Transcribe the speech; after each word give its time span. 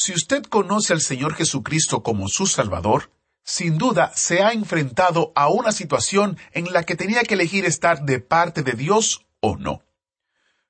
Si 0.00 0.14
usted 0.14 0.44
conoce 0.44 0.92
al 0.92 1.00
Señor 1.00 1.34
Jesucristo 1.34 2.04
como 2.04 2.28
su 2.28 2.46
Salvador, 2.46 3.10
sin 3.42 3.78
duda 3.78 4.12
se 4.14 4.44
ha 4.44 4.52
enfrentado 4.52 5.32
a 5.34 5.48
una 5.48 5.72
situación 5.72 6.38
en 6.52 6.72
la 6.72 6.84
que 6.84 6.94
tenía 6.94 7.24
que 7.24 7.34
elegir 7.34 7.64
estar 7.64 8.04
de 8.04 8.20
parte 8.20 8.62
de 8.62 8.74
Dios 8.74 9.26
o 9.40 9.56
no. 9.56 9.82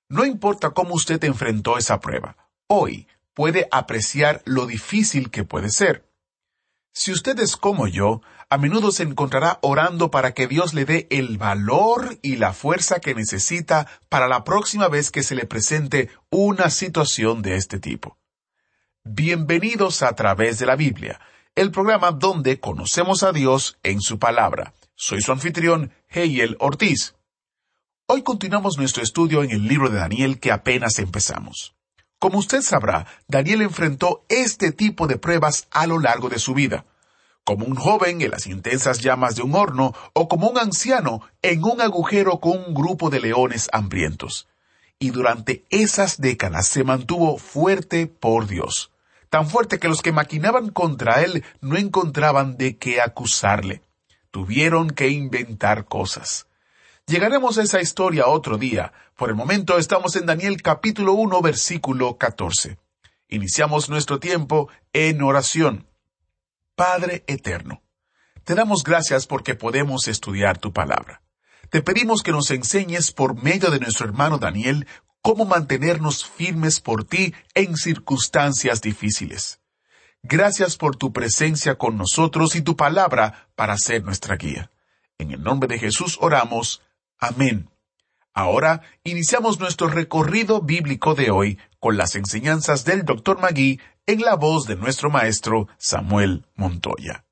No 0.09 0.25
importa 0.25 0.70
cómo 0.70 0.95
usted 0.95 1.23
enfrentó 1.25 1.77
esa 1.77 2.01
prueba, 2.01 2.39
hoy 2.69 3.06
puede 3.34 3.69
apreciar 3.70 4.41
lo 4.47 4.65
difícil 4.65 5.31
que 5.31 5.45
puede 5.45 5.69
ser. 5.69 6.11
Si 6.95 7.12
usted 7.12 7.39
es 7.39 7.59
como 7.59 7.87
yo, 7.87 8.23
a 8.48 8.56
menudo 8.56 8.92
se 8.92 9.03
encontrará 9.03 9.59
orando 9.61 10.11
para 10.11 10.33
que 10.33 10.47
Dios 10.47 10.73
le 10.73 10.87
dé 10.87 11.06
el 11.11 11.37
valor 11.37 12.19
y 12.23 12.37
la 12.37 12.55
fuerza 12.55 12.98
que 12.98 13.15
necesita 13.15 13.89
para 14.09 14.27
la 14.27 14.42
próxima 14.42 14.89
vez 14.89 15.11
que 15.11 15.23
se 15.23 15.34
le 15.34 15.45
presente 15.45 16.09
una 16.31 16.70
situación 16.70 17.42
de 17.42 17.56
este 17.56 17.79
tipo. 17.79 18.17
Bienvenidos 19.11 20.03
a 20.03 20.12
través 20.15 20.59
de 20.59 20.67
la 20.67 20.77
Biblia 20.77 21.19
el 21.55 21.70
programa 21.70 22.11
donde 22.11 22.61
conocemos 22.61 23.23
a 23.23 23.33
Dios 23.33 23.78
en 23.83 24.03
su 24.03 24.19
palabra. 24.19 24.75
Soy 24.97 25.23
su 25.23 25.33
anfitrión, 25.33 25.92
Heyel 26.11 26.59
Ortiz. 26.61 27.14
Hoy 28.05 28.20
continuamos 28.20 28.77
nuestro 28.77 29.03
estudio 29.03 29.42
en 29.42 29.51
el 29.51 29.67
libro 29.67 29.89
de 29.89 29.98
Daniel 29.98 30.39
que 30.39 30.53
apenas 30.53 30.98
empezamos. 30.98 31.75
Como 32.19 32.39
usted 32.39 32.61
sabrá, 32.61 33.06
Daniel 33.29 33.62
enfrentó 33.62 34.27
este 34.29 34.73
tipo 34.73 35.06
de 35.06 35.17
pruebas 35.17 35.69
a 35.70 35.86
lo 35.86 35.98
largo 35.98 36.29
de 36.29 36.39
su 36.39 36.53
vida, 36.53 36.84
como 37.45 37.64
un 37.64 37.77
joven 37.77 38.20
en 38.20 38.31
las 38.31 38.47
intensas 38.47 39.01
llamas 39.01 39.36
de 39.36 39.42
un 39.42 39.55
horno 39.55 39.95
o 40.12 40.29
como 40.29 40.51
un 40.51 40.59
anciano 40.59 41.23
en 41.41 41.64
un 41.64 41.81
agujero 41.81 42.41
con 42.41 42.59
un 42.59 42.75
grupo 42.75 43.09
de 43.09 43.20
leones 43.20 43.70
hambrientos. 43.73 44.48
Y 44.98 45.12
durante 45.12 45.64
esas 45.70 46.20
décadas 46.20 46.69
se 46.69 46.84
mantuvo 46.84 47.39
fuerte 47.39 48.06
por 48.06 48.47
Dios 48.47 48.92
tan 49.31 49.48
fuerte 49.48 49.79
que 49.79 49.89
los 49.89 50.03
que 50.03 50.12
maquinaban 50.12 50.71
contra 50.71 51.23
él 51.23 51.45
no 51.61 51.77
encontraban 51.77 52.57
de 52.57 52.77
qué 52.77 53.01
acusarle. 53.01 53.83
Tuvieron 54.31 54.91
que 54.91 55.09
inventar 55.09 55.87
cosas. 55.87 56.47
Llegaremos 57.07 57.57
a 57.59 57.62
esa 57.62 57.81
historia 57.81 58.27
otro 58.27 58.59
día. 58.59 58.93
Por 59.17 59.31
el 59.31 59.35
momento 59.35 59.79
estamos 59.79 60.15
en 60.17 60.27
Daniel 60.27 60.61
capítulo 60.62 61.15
1 61.15 61.41
versículo 61.41 62.19
14. 62.19 62.79
Iniciamos 63.29 63.89
nuestro 63.89 64.19
tiempo 64.20 64.69
en 64.93 65.23
oración. 65.23 65.87
Padre 66.75 67.25
eterno, 67.27 67.83
te 68.45 68.55
damos 68.55 68.85
gracias 68.85 69.27
porque 69.27 69.55
podemos 69.55 70.07
estudiar 70.09 70.59
tu 70.59 70.73
palabra. 70.73 71.23
Te 71.70 71.83
pedimos 71.83 72.23
que 72.23 72.33
nos 72.33 72.51
enseñes 72.51 73.13
por 73.13 73.42
medio 73.42 73.70
de 73.70 73.81
nuestro 73.81 74.07
hermano 74.07 74.39
Daniel 74.39 74.87
cómo 75.29 75.45
mantenernos 75.45 76.25
firmes 76.25 76.81
por 76.81 77.05
ti 77.05 77.34
en 77.53 77.77
circunstancias 77.77 78.81
difíciles. 78.81 79.61
Gracias 80.23 80.79
por 80.79 80.97
tu 80.97 81.12
presencia 81.12 81.75
con 81.75 81.98
nosotros 81.98 82.57
y 82.57 82.62
tu 82.62 82.77
palabra 82.77 83.51
para 83.55 83.77
ser 83.77 84.03
nuestra 84.05 84.37
guía. 84.37 84.70
En 85.19 85.31
el 85.31 85.43
nombre 85.43 85.69
de 85.69 85.79
Jesús 85.79 86.17
oramos. 86.23 86.80
Amén. 87.19 87.69
Ahora 88.33 88.80
iniciamos 89.05 89.61
nuestro 89.61 89.89
recorrido 89.89 90.63
bíblico 90.63 91.14
de 91.14 91.31
hoy 91.31 91.58
con 91.79 91.98
las 91.98 92.14
enseñanzas 92.14 92.86
del 92.86 93.05
Dr. 93.05 93.39
Magui 93.39 93.81
en 94.07 94.23
la 94.23 94.35
voz 94.35 94.64
de 94.64 94.77
nuestro 94.77 95.11
maestro 95.11 95.69
Samuel 95.77 96.47
Montoya. 96.55 97.27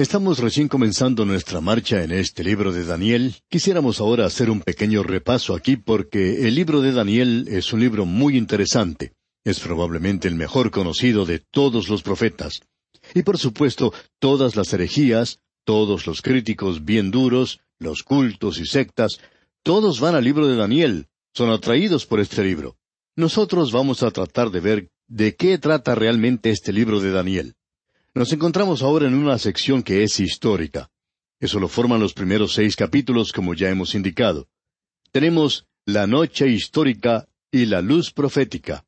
Estamos 0.00 0.38
recién 0.38 0.68
comenzando 0.68 1.24
nuestra 1.24 1.60
marcha 1.60 2.04
en 2.04 2.12
este 2.12 2.44
libro 2.44 2.70
de 2.72 2.84
Daniel. 2.84 3.34
Quisiéramos 3.48 3.98
ahora 3.98 4.26
hacer 4.26 4.48
un 4.48 4.60
pequeño 4.60 5.02
repaso 5.02 5.56
aquí 5.56 5.76
porque 5.76 6.46
el 6.46 6.54
libro 6.54 6.80
de 6.80 6.92
Daniel 6.92 7.48
es 7.48 7.72
un 7.72 7.80
libro 7.80 8.06
muy 8.06 8.36
interesante. 8.36 9.14
Es 9.42 9.58
probablemente 9.58 10.28
el 10.28 10.36
mejor 10.36 10.70
conocido 10.70 11.26
de 11.26 11.40
todos 11.40 11.88
los 11.88 12.04
profetas. 12.04 12.60
Y 13.12 13.24
por 13.24 13.38
supuesto, 13.38 13.92
todas 14.20 14.54
las 14.54 14.72
herejías, 14.72 15.40
todos 15.64 16.06
los 16.06 16.22
críticos 16.22 16.84
bien 16.84 17.10
duros, 17.10 17.58
los 17.80 18.04
cultos 18.04 18.60
y 18.60 18.66
sectas, 18.66 19.18
todos 19.64 19.98
van 19.98 20.14
al 20.14 20.22
libro 20.22 20.46
de 20.46 20.54
Daniel, 20.54 21.08
son 21.34 21.50
atraídos 21.50 22.06
por 22.06 22.20
este 22.20 22.44
libro. 22.44 22.76
Nosotros 23.16 23.72
vamos 23.72 24.04
a 24.04 24.12
tratar 24.12 24.52
de 24.52 24.60
ver 24.60 24.90
de 25.08 25.34
qué 25.34 25.58
trata 25.58 25.96
realmente 25.96 26.50
este 26.50 26.72
libro 26.72 27.00
de 27.00 27.10
Daniel. 27.10 27.56
Nos 28.14 28.32
encontramos 28.32 28.82
ahora 28.82 29.06
en 29.06 29.14
una 29.14 29.38
sección 29.38 29.82
que 29.82 30.02
es 30.02 30.18
histórica. 30.18 30.90
Eso 31.40 31.60
lo 31.60 31.68
forman 31.68 32.00
los 32.00 32.14
primeros 32.14 32.54
seis 32.54 32.74
capítulos, 32.74 33.32
como 33.32 33.54
ya 33.54 33.68
hemos 33.68 33.94
indicado. 33.94 34.48
Tenemos 35.12 35.66
la 35.84 36.06
noche 36.06 36.48
histórica 36.48 37.28
y 37.50 37.66
la 37.66 37.80
luz 37.80 38.12
profética. 38.12 38.84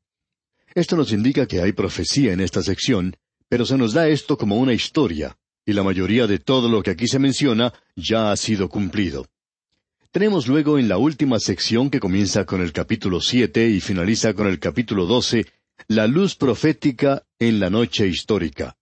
Esto 0.74 0.96
nos 0.96 1.12
indica 1.12 1.46
que 1.46 1.60
hay 1.60 1.72
profecía 1.72 2.32
en 2.32 2.40
esta 2.40 2.62
sección, 2.62 3.16
pero 3.48 3.64
se 3.66 3.76
nos 3.76 3.92
da 3.92 4.08
esto 4.08 4.36
como 4.36 4.56
una 4.56 4.72
historia, 4.72 5.36
y 5.64 5.74
la 5.74 5.82
mayoría 5.82 6.26
de 6.26 6.38
todo 6.38 6.68
lo 6.68 6.82
que 6.82 6.90
aquí 6.90 7.06
se 7.06 7.18
menciona 7.18 7.72
ya 7.94 8.32
ha 8.32 8.36
sido 8.36 8.68
cumplido. 8.68 9.26
Tenemos 10.10 10.48
luego 10.48 10.78
en 10.78 10.88
la 10.88 10.98
última 10.98 11.38
sección 11.38 11.90
que 11.90 12.00
comienza 12.00 12.44
con 12.46 12.60
el 12.60 12.72
capítulo 12.72 13.20
siete 13.20 13.68
y 13.68 13.80
finaliza 13.80 14.34
con 14.34 14.48
el 14.48 14.58
capítulo 14.58 15.06
doce, 15.06 15.46
la 15.86 16.06
luz 16.06 16.34
profética 16.34 17.24
en 17.38 17.60
la 17.60 17.70
noche 17.70 18.08
histórica. 18.08 18.76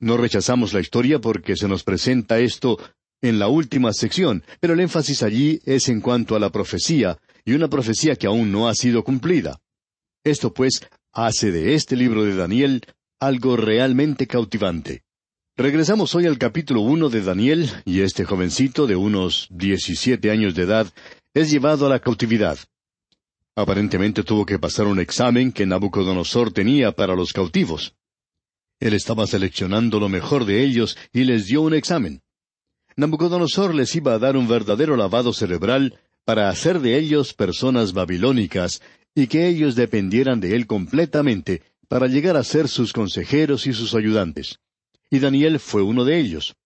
No 0.00 0.16
rechazamos 0.16 0.72
la 0.72 0.80
historia 0.80 1.20
porque 1.20 1.56
se 1.56 1.68
nos 1.68 1.84
presenta 1.84 2.38
esto 2.38 2.78
en 3.22 3.38
la 3.38 3.48
última 3.48 3.92
sección, 3.92 4.44
pero 4.60 4.74
el 4.74 4.80
énfasis 4.80 5.22
allí 5.22 5.60
es 5.64 5.88
en 5.88 6.00
cuanto 6.00 6.36
a 6.36 6.38
la 6.38 6.50
profecía, 6.50 7.18
y 7.44 7.52
una 7.52 7.68
profecía 7.68 8.16
que 8.16 8.26
aún 8.26 8.52
no 8.52 8.68
ha 8.68 8.74
sido 8.74 9.02
cumplida. 9.02 9.60
Esto, 10.24 10.52
pues, 10.52 10.82
hace 11.12 11.52
de 11.52 11.74
este 11.74 11.96
libro 11.96 12.24
de 12.24 12.34
Daniel 12.34 12.82
algo 13.20 13.56
realmente 13.56 14.26
cautivante. 14.26 15.04
Regresamos 15.56 16.14
hoy 16.14 16.26
al 16.26 16.36
capítulo 16.36 16.80
uno 16.80 17.08
de 17.08 17.22
Daniel, 17.22 17.70
y 17.84 18.00
este 18.00 18.24
jovencito 18.24 18.86
de 18.86 18.96
unos 18.96 19.46
diecisiete 19.50 20.30
años 20.30 20.54
de 20.54 20.62
edad 20.62 20.92
es 21.32 21.50
llevado 21.50 21.86
a 21.86 21.88
la 21.88 22.00
cautividad. 22.00 22.58
Aparentemente 23.56 24.24
tuvo 24.24 24.44
que 24.44 24.58
pasar 24.58 24.86
un 24.86 24.98
examen 24.98 25.52
que 25.52 25.64
Nabucodonosor 25.64 26.52
tenía 26.52 26.92
para 26.92 27.14
los 27.14 27.32
cautivos. 27.32 27.94
Él 28.80 28.94
estaba 28.94 29.26
seleccionando 29.26 30.00
lo 30.00 30.08
mejor 30.08 30.44
de 30.44 30.62
ellos 30.62 30.96
y 31.12 31.24
les 31.24 31.46
dio 31.46 31.62
un 31.62 31.74
examen. 31.74 32.22
Nabucodonosor 32.96 33.74
les 33.74 33.94
iba 33.96 34.14
a 34.14 34.18
dar 34.18 34.36
un 34.36 34.46
verdadero 34.46 34.96
lavado 34.96 35.32
cerebral 35.32 35.98
para 36.24 36.48
hacer 36.48 36.80
de 36.80 36.96
ellos 36.98 37.34
personas 37.34 37.92
babilónicas 37.92 38.82
y 39.14 39.26
que 39.26 39.48
ellos 39.48 39.74
dependieran 39.74 40.40
de 40.40 40.54
él 40.56 40.66
completamente 40.66 41.62
para 41.88 42.06
llegar 42.06 42.36
a 42.36 42.44
ser 42.44 42.68
sus 42.68 42.92
consejeros 42.92 43.66
y 43.66 43.72
sus 43.72 43.94
ayudantes. 43.94 44.58
Y 45.10 45.18
Daniel 45.18 45.60
fue 45.60 45.82
uno 45.82 46.04
de 46.04 46.18
ellos. 46.18 46.56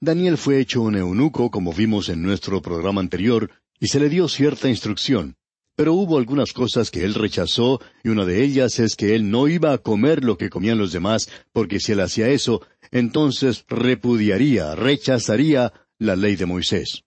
Daniel 0.00 0.36
fue 0.36 0.58
hecho 0.58 0.82
un 0.82 0.96
eunuco, 0.96 1.50
como 1.50 1.72
vimos 1.72 2.08
en 2.08 2.22
nuestro 2.22 2.60
programa 2.60 3.00
anterior, 3.00 3.50
y 3.78 3.88
se 3.88 4.00
le 4.00 4.08
dio 4.08 4.28
cierta 4.28 4.68
instrucción. 4.68 5.36
Pero 5.76 5.94
hubo 5.94 6.18
algunas 6.18 6.52
cosas 6.52 6.90
que 6.90 7.04
él 7.04 7.14
rechazó, 7.14 7.80
y 8.04 8.08
una 8.08 8.24
de 8.24 8.44
ellas 8.44 8.78
es 8.78 8.94
que 8.94 9.14
él 9.14 9.30
no 9.30 9.48
iba 9.48 9.72
a 9.72 9.78
comer 9.78 10.22
lo 10.22 10.38
que 10.38 10.50
comían 10.50 10.78
los 10.78 10.92
demás, 10.92 11.28
porque 11.52 11.80
si 11.80 11.92
él 11.92 12.00
hacía 12.00 12.28
eso, 12.28 12.62
entonces 12.92 13.64
repudiaría, 13.68 14.74
rechazaría 14.76 15.72
la 15.98 16.14
ley 16.14 16.36
de 16.36 16.46
Moisés. 16.46 17.02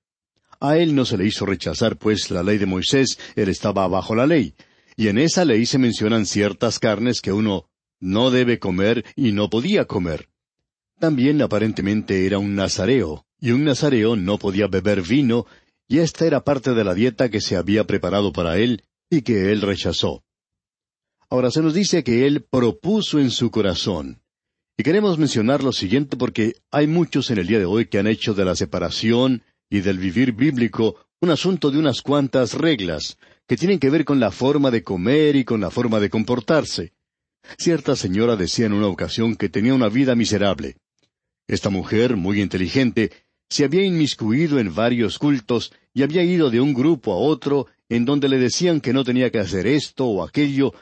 A 0.60 0.78
él 0.78 0.96
no 0.96 1.06
se 1.06 1.18
le 1.18 1.26
hizo 1.26 1.46
rechazar, 1.46 1.98
pues 1.98 2.30
la 2.30 2.44
ley 2.44 2.58
de 2.58 2.66
Moisés, 2.66 3.18
él 3.36 3.48
estaba 3.48 3.88
bajo 3.88 4.16
la 4.16 4.28
ley, 4.28 4.54
y 4.98 5.08
en 5.08 5.18
esa 5.18 5.46
ley 5.46 5.66
se 5.66 5.78
mencionan 5.78 6.26
ciertas 6.26 6.80
carnes 6.80 7.22
que 7.22 7.32
uno 7.32 7.70
no 8.00 8.32
debe 8.32 8.60
comer 8.60 9.06
y 9.16 9.32
no 9.32 9.50
podía 9.50 9.86
comer. 9.86 10.30
También 11.00 11.42
aparentemente 11.42 12.26
era 12.26 12.40
un 12.40 12.56
nazareo, 12.56 13.26
y 13.40 13.52
un 13.52 13.64
nazareo 13.64 14.16
no 14.16 14.40
podía 14.40 14.68
beber 14.68 15.04
vino 15.04 15.46
y 15.88 16.00
esta 16.00 16.26
era 16.26 16.44
parte 16.44 16.74
de 16.74 16.84
la 16.84 16.94
dieta 16.94 17.30
que 17.30 17.42
se 17.42 17.56
había 17.56 17.86
preparado 17.86 18.34
para 18.34 18.58
él 18.58 18.84
y 19.10 19.22
que 19.22 19.52
él 19.52 19.62
rechazó. 19.62 20.24
Ahora 21.30 21.52
se 21.52 21.62
nos 21.62 21.74
dice 21.74 22.04
que 22.04 22.26
él 22.26 22.46
propuso 22.50 23.20
en 23.20 23.32
su 23.32 23.52
corazón. 23.52 24.22
Y 24.78 24.84
queremos 24.84 25.18
mencionar 25.18 25.64
lo 25.64 25.72
siguiente 25.72 26.18
porque 26.18 26.56
hay 26.72 26.88
muchos 26.88 27.32
en 27.32 27.40
el 27.40 27.48
día 27.48 27.60
de 27.60 27.66
hoy 27.66 27.88
que 27.88 28.00
han 28.00 28.08
hecho 28.08 28.34
de 28.34 28.46
la 28.46 28.56
separación 28.56 29.44
y 29.70 29.82
del 29.82 29.98
vivir 29.98 30.34
bíblico 30.34 30.96
un 31.20 31.32
asunto 31.32 31.72
de 31.72 31.80
unas 31.80 32.02
cuantas 32.02 32.54
reglas, 32.54 33.18
que 33.48 33.58
tienen 33.58 33.80
que 33.80 33.90
ver 33.90 34.06
con 34.06 34.20
la 34.20 34.30
forma 34.30 34.70
de 34.70 34.84
comer 34.84 35.36
y 35.36 35.46
con 35.46 35.62
la 35.62 35.72
forma 35.72 36.00
de 36.00 36.10
comportarse. 36.10 36.94
Cierta 37.58 37.96
señora 37.96 38.36
decía 38.36 38.68
en 38.68 38.74
una 38.74 38.88
ocasión 38.88 39.36
que 39.36 39.50
tenía 39.50 39.74
una 39.74 39.90
vida 39.90 40.16
miserable. 40.16 40.78
Esta 41.48 41.70
mujer, 41.70 42.18
muy 42.18 42.42
inteligente, 42.42 43.12
se 43.50 43.64
había 43.64 43.84
inmiscuido 43.84 44.60
en 44.60 44.74
varios 44.74 45.18
cultos 45.18 45.72
y 45.94 46.04
había 46.04 46.24
ido 46.24 46.50
de 46.50 46.60
un 46.60 46.74
grupo 46.74 47.14
a 47.14 47.18
otro 47.18 47.68
en 47.90 48.06
donde 48.06 48.30
le 48.30 48.38
decían 48.38 48.82
que 48.82 48.94
no 48.94 49.04
tenía 49.04 49.32
que 49.32 49.40
hacer 49.40 49.66
esto 49.68 50.06
o 50.06 50.24
aquello, 50.24 50.74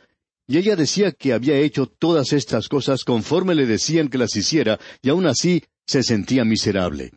y 0.47 0.57
ella 0.57 0.75
decía 0.75 1.11
que 1.11 1.33
había 1.33 1.57
hecho 1.57 1.87
todas 1.87 2.33
estas 2.33 2.67
cosas 2.67 3.03
conforme 3.03 3.55
le 3.55 3.65
decían 3.65 4.09
que 4.09 4.17
las 4.17 4.35
hiciera, 4.35 4.79
y 5.01 5.09
aún 5.09 5.25
así 5.25 5.63
se 5.85 6.03
sentía 6.03 6.45
miserable. 6.45 7.11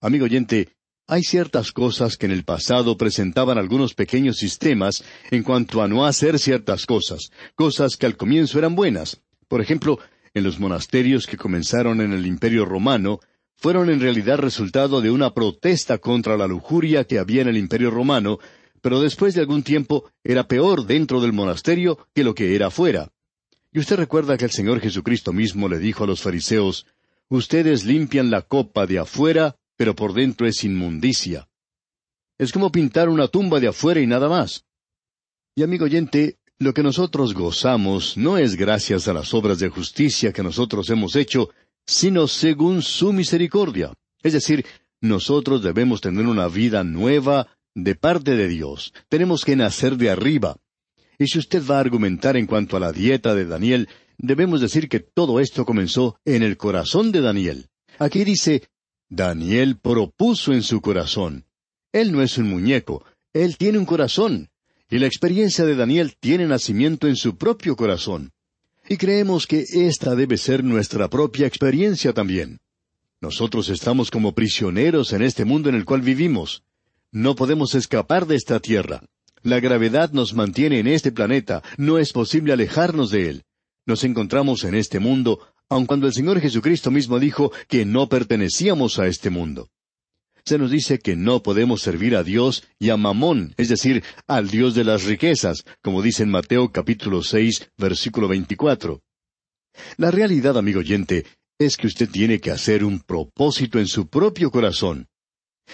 Amigo 0.00 0.24
oyente, 0.24 0.68
hay 1.06 1.22
ciertas 1.22 1.72
cosas 1.72 2.16
que 2.16 2.26
en 2.26 2.32
el 2.32 2.44
pasado 2.44 2.96
presentaban 2.96 3.58
algunos 3.58 3.94
pequeños 3.94 4.36
sistemas 4.36 5.02
en 5.30 5.42
cuanto 5.42 5.82
a 5.82 5.88
no 5.88 6.06
hacer 6.06 6.38
ciertas 6.38 6.86
cosas, 6.86 7.30
cosas 7.54 7.96
que 7.96 8.06
al 8.06 8.16
comienzo 8.16 8.58
eran 8.58 8.74
buenas. 8.74 9.20
Por 9.48 9.60
ejemplo, 9.60 9.98
en 10.32 10.44
los 10.44 10.60
monasterios 10.60 11.26
que 11.26 11.36
comenzaron 11.36 12.00
en 12.00 12.12
el 12.12 12.26
Imperio 12.26 12.64
Romano, 12.64 13.18
fueron 13.60 13.90
en 13.90 14.00
realidad 14.00 14.38
resultado 14.38 15.00
de 15.00 15.10
una 15.10 15.32
protesta 15.32 15.98
contra 15.98 16.36
la 16.36 16.46
lujuria 16.46 17.04
que 17.04 17.18
había 17.18 17.42
en 17.42 17.48
el 17.48 17.58
Imperio 17.58 17.90
Romano, 17.90 18.38
pero 18.80 19.00
después 19.00 19.34
de 19.34 19.40
algún 19.40 19.62
tiempo 19.62 20.10
era 20.24 20.48
peor 20.48 20.86
dentro 20.86 21.20
del 21.20 21.32
monasterio 21.32 21.98
que 22.14 22.24
lo 22.24 22.34
que 22.34 22.56
era 22.56 22.70
fuera. 22.70 23.12
Y 23.72 23.78
usted 23.78 23.96
recuerda 23.96 24.36
que 24.36 24.46
el 24.46 24.50
Señor 24.50 24.80
Jesucristo 24.80 25.32
mismo 25.32 25.68
le 25.68 25.78
dijo 25.78 26.04
a 26.04 26.06
los 26.06 26.22
fariseos, 26.22 26.86
Ustedes 27.28 27.84
limpian 27.84 28.30
la 28.30 28.42
copa 28.42 28.86
de 28.86 28.98
afuera 28.98 29.54
pero 29.80 29.94
por 29.94 30.12
dentro 30.12 30.46
es 30.46 30.62
inmundicia. 30.62 31.48
Es 32.36 32.52
como 32.52 32.70
pintar 32.70 33.08
una 33.08 33.28
tumba 33.28 33.60
de 33.60 33.68
afuera 33.68 33.98
y 33.98 34.06
nada 34.06 34.28
más. 34.28 34.66
Y 35.54 35.62
amigo 35.62 35.86
oyente, 35.86 36.36
lo 36.58 36.74
que 36.74 36.82
nosotros 36.82 37.32
gozamos 37.32 38.18
no 38.18 38.36
es 38.36 38.56
gracias 38.56 39.08
a 39.08 39.14
las 39.14 39.32
obras 39.32 39.58
de 39.58 39.70
justicia 39.70 40.34
que 40.34 40.42
nosotros 40.42 40.90
hemos 40.90 41.16
hecho, 41.16 41.48
sino 41.90 42.28
según 42.28 42.82
su 42.82 43.12
misericordia. 43.12 43.92
Es 44.22 44.32
decir, 44.32 44.64
nosotros 45.00 45.60
debemos 45.60 46.00
tener 46.00 46.24
una 46.26 46.46
vida 46.46 46.84
nueva 46.84 47.48
de 47.74 47.96
parte 47.96 48.36
de 48.36 48.46
Dios. 48.46 48.94
Tenemos 49.08 49.44
que 49.44 49.56
nacer 49.56 49.96
de 49.96 50.08
arriba. 50.08 50.56
Y 51.18 51.26
si 51.26 51.40
usted 51.40 51.64
va 51.68 51.78
a 51.78 51.80
argumentar 51.80 52.36
en 52.36 52.46
cuanto 52.46 52.76
a 52.76 52.80
la 52.80 52.92
dieta 52.92 53.34
de 53.34 53.44
Daniel, 53.44 53.88
debemos 54.18 54.60
decir 54.60 54.88
que 54.88 55.00
todo 55.00 55.40
esto 55.40 55.64
comenzó 55.64 56.16
en 56.24 56.44
el 56.44 56.56
corazón 56.56 57.10
de 57.10 57.22
Daniel. 57.22 57.66
Aquí 57.98 58.22
dice, 58.22 58.68
Daniel 59.08 59.76
propuso 59.76 60.52
en 60.52 60.62
su 60.62 60.80
corazón. 60.80 61.44
Él 61.90 62.12
no 62.12 62.22
es 62.22 62.38
un 62.38 62.48
muñeco, 62.48 63.04
él 63.32 63.56
tiene 63.56 63.78
un 63.78 63.84
corazón, 63.84 64.48
y 64.88 65.00
la 65.00 65.06
experiencia 65.06 65.64
de 65.64 65.74
Daniel 65.74 66.14
tiene 66.20 66.46
nacimiento 66.46 67.08
en 67.08 67.16
su 67.16 67.36
propio 67.36 67.74
corazón. 67.74 68.30
Y 68.92 68.96
creemos 68.96 69.46
que 69.46 69.64
esta 69.72 70.16
debe 70.16 70.36
ser 70.36 70.64
nuestra 70.64 71.08
propia 71.08 71.46
experiencia 71.46 72.12
también. 72.12 72.58
Nosotros 73.20 73.68
estamos 73.68 74.10
como 74.10 74.34
prisioneros 74.34 75.12
en 75.12 75.22
este 75.22 75.44
mundo 75.44 75.68
en 75.68 75.76
el 75.76 75.84
cual 75.84 76.00
vivimos. 76.00 76.64
No 77.12 77.36
podemos 77.36 77.76
escapar 77.76 78.26
de 78.26 78.34
esta 78.34 78.58
tierra. 78.58 79.04
La 79.44 79.60
gravedad 79.60 80.10
nos 80.10 80.34
mantiene 80.34 80.80
en 80.80 80.88
este 80.88 81.12
planeta, 81.12 81.62
no 81.76 81.98
es 81.98 82.12
posible 82.12 82.52
alejarnos 82.52 83.12
de 83.12 83.28
él. 83.28 83.44
Nos 83.86 84.02
encontramos 84.02 84.64
en 84.64 84.74
este 84.74 84.98
mundo 84.98 85.38
aun 85.68 85.86
cuando 85.86 86.08
el 86.08 86.12
Señor 86.12 86.40
Jesucristo 86.40 86.90
mismo 86.90 87.20
dijo 87.20 87.52
que 87.68 87.84
no 87.84 88.08
pertenecíamos 88.08 88.98
a 88.98 89.06
este 89.06 89.30
mundo. 89.30 89.68
Se 90.44 90.58
nos 90.58 90.70
dice 90.70 90.98
que 90.98 91.16
no 91.16 91.42
podemos 91.42 91.82
servir 91.82 92.16
a 92.16 92.22
Dios 92.22 92.64
y 92.78 92.90
a 92.90 92.96
Mamón, 92.96 93.54
es 93.56 93.68
decir, 93.68 94.02
al 94.26 94.48
Dios 94.48 94.74
de 94.74 94.84
las 94.84 95.04
riquezas, 95.04 95.64
como 95.82 96.02
dice 96.02 96.22
en 96.22 96.30
Mateo 96.30 96.70
capítulo 96.72 97.22
seis, 97.22 97.70
versículo 97.76 98.28
veinticuatro. 98.28 99.02
La 99.96 100.10
realidad, 100.10 100.58
amigo 100.58 100.80
oyente, 100.80 101.26
es 101.58 101.76
que 101.76 101.86
usted 101.86 102.08
tiene 102.08 102.40
que 102.40 102.50
hacer 102.50 102.84
un 102.84 103.00
propósito 103.00 103.78
en 103.78 103.86
su 103.86 104.08
propio 104.08 104.50
corazón. 104.50 105.06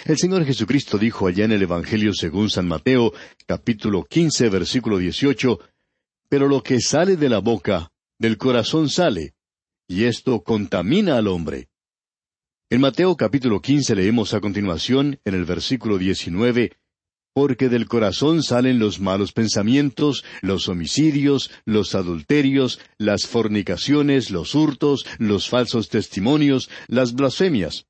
El 0.04 0.18
Señor 0.18 0.44
Jesucristo 0.44 0.98
dijo 0.98 1.26
allá 1.26 1.44
en 1.44 1.52
el 1.52 1.62
Evangelio 1.62 2.12
según 2.12 2.50
San 2.50 2.68
Mateo, 2.68 3.12
capítulo 3.46 4.04
quince, 4.04 4.48
versículo 4.48 4.98
dieciocho, 4.98 5.60
Pero 6.28 6.48
lo 6.48 6.62
que 6.62 6.80
sale 6.80 7.16
de 7.16 7.28
la 7.28 7.38
boca, 7.38 7.90
del 8.18 8.36
corazón 8.36 8.88
sale, 8.88 9.34
y 9.88 10.04
esto 10.04 10.42
contamina 10.42 11.16
al 11.16 11.28
hombre. 11.28 11.68
En 12.68 12.80
Mateo 12.80 13.16
capítulo 13.16 13.62
quince 13.62 13.94
leemos 13.94 14.34
a 14.34 14.40
continuación, 14.40 15.20
en 15.24 15.36
el 15.36 15.44
versículo 15.44 15.98
diecinueve, 15.98 16.72
porque 17.32 17.68
del 17.68 17.86
corazón 17.86 18.42
salen 18.42 18.80
los 18.80 18.98
malos 18.98 19.32
pensamientos, 19.32 20.24
los 20.42 20.68
homicidios, 20.68 21.52
los 21.64 21.94
adulterios, 21.94 22.80
las 22.98 23.24
fornicaciones, 23.28 24.32
los 24.32 24.56
hurtos, 24.56 25.06
los 25.20 25.48
falsos 25.48 25.88
testimonios, 25.90 26.68
las 26.88 27.14
blasfemias. 27.14 27.86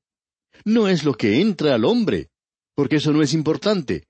No 0.63 0.87
es 0.87 1.03
lo 1.03 1.15
que 1.15 1.41
entra 1.41 1.73
al 1.73 1.83
hombre, 1.83 2.29
porque 2.75 2.97
eso 2.97 3.11
no 3.13 3.23
es 3.23 3.33
importante. 3.33 4.03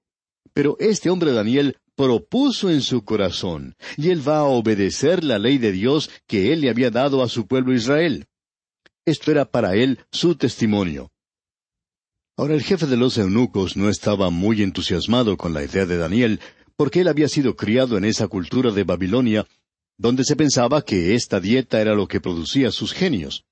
Pero 0.54 0.76
este 0.82 1.10
hombre 1.10 1.32
Daniel 1.32 1.78
propuso 1.96 2.70
en 2.70 2.82
su 2.82 3.06
corazón, 3.06 3.78
y 3.96 4.10
él 4.10 4.28
va 4.28 4.40
a 4.40 4.44
obedecer 4.44 5.24
la 5.24 5.40
ley 5.40 5.60
de 5.60 5.72
Dios 5.72 6.10
que 6.28 6.52
él 6.52 6.60
le 6.60 6.70
había 6.70 6.92
dado 6.92 7.24
a 7.24 7.30
su 7.30 7.48
pueblo 7.48 7.74
Israel. 7.74 8.28
Esto 9.08 9.32
era 9.32 9.46
para 9.46 9.74
él 9.74 10.00
su 10.12 10.36
testimonio. 10.36 11.14
Ahora 12.36 12.56
el 12.56 12.62
jefe 12.62 12.88
de 12.88 12.98
los 12.98 13.18
eunucos 13.18 13.78
no 13.78 13.88
estaba 13.88 14.30
muy 14.32 14.62
entusiasmado 14.62 15.38
con 15.38 15.54
la 15.54 15.64
idea 15.64 15.86
de 15.86 15.96
Daniel, 15.96 16.42
porque 16.76 17.00
él 17.00 17.08
había 17.08 17.30
sido 17.30 17.56
criado 17.56 17.98
en 17.98 18.04
esa 18.04 18.28
cultura 18.28 18.72
de 18.72 18.84
Babilonia, 18.84 19.48
donde 19.98 20.26
se 20.26 20.36
pensaba 20.36 20.82
que 20.82 21.16
esta 21.16 21.40
dieta 21.40 21.80
era 21.80 21.96
lo 21.96 22.10
que 22.10 22.20
producía 22.20 22.70
sus 22.70 22.92
genios. 22.92 23.46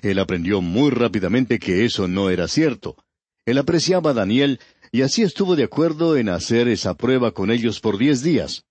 Él 0.00 0.20
aprendió 0.20 0.60
muy 0.60 0.90
rápidamente 0.90 1.58
que 1.58 1.84
eso 1.84 2.06
no 2.06 2.30
era 2.30 2.46
cierto. 2.46 2.96
Él 3.44 3.58
apreciaba 3.58 4.10
a 4.12 4.14
Daniel 4.14 4.60
y 4.92 5.02
así 5.02 5.22
estuvo 5.22 5.56
de 5.56 5.64
acuerdo 5.64 6.16
en 6.16 6.28
hacer 6.28 6.68
esa 6.68 6.94
prueba 6.94 7.32
con 7.32 7.50
ellos 7.50 7.80
por 7.80 7.98
diez 7.98 8.22
días. 8.22 8.64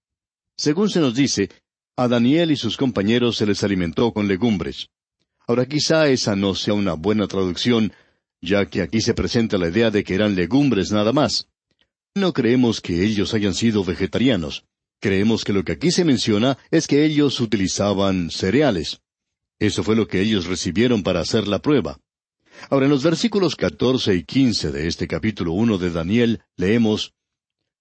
Según 0.55 0.89
se 0.89 1.01
nos 1.01 1.15
dice, 1.15 1.49
a 1.97 2.07
Daniel 2.07 2.51
y 2.51 2.55
sus 2.55 2.77
compañeros 2.77 3.35
se 3.35 3.45
les 3.45 3.61
alimentó 3.61 4.13
con 4.13 4.29
legumbres. 4.29 4.89
Ahora 5.49 5.65
quizá 5.65 6.07
esa 6.09 6.35
no 6.35 6.53
sea 6.53 6.75
una 6.75 6.93
buena 6.93 7.25
traducción, 7.25 7.91
ya 8.39 8.67
que 8.67 8.83
aquí 8.83 9.01
se 9.01 9.15
presenta 9.15 9.57
la 9.57 9.69
idea 9.69 9.89
de 9.89 10.03
que 10.03 10.13
eran 10.13 10.35
legumbres 10.35 10.91
nada 10.91 11.11
más. 11.11 11.47
No 12.13 12.33
creemos 12.33 12.81
que 12.81 13.03
ellos 13.03 13.33
hayan 13.33 13.55
sido 13.55 13.83
vegetarianos. 13.83 14.65
Creemos 15.01 15.43
que 15.43 15.53
lo 15.53 15.63
que 15.63 15.71
aquí 15.71 15.89
se 15.89 16.05
menciona 16.05 16.59
es 16.69 16.85
que 16.85 17.03
ellos 17.03 17.39
utilizaban 17.39 18.29
cereales. 18.29 19.01
Eso 19.57 19.81
fue 19.81 19.95
lo 19.95 20.07
que 20.07 20.21
ellos 20.21 20.45
recibieron 20.45 21.01
para 21.01 21.21
hacer 21.21 21.47
la 21.47 21.57
prueba. 21.57 21.99
Ahora, 22.69 22.85
en 22.85 22.91
los 22.91 23.01
versículos 23.01 23.55
catorce 23.55 24.13
y 24.13 24.25
quince 24.25 24.71
de 24.71 24.87
este 24.87 25.07
capítulo 25.07 25.53
uno 25.53 25.79
de 25.79 25.89
Daniel 25.89 26.41
leemos 26.57 27.15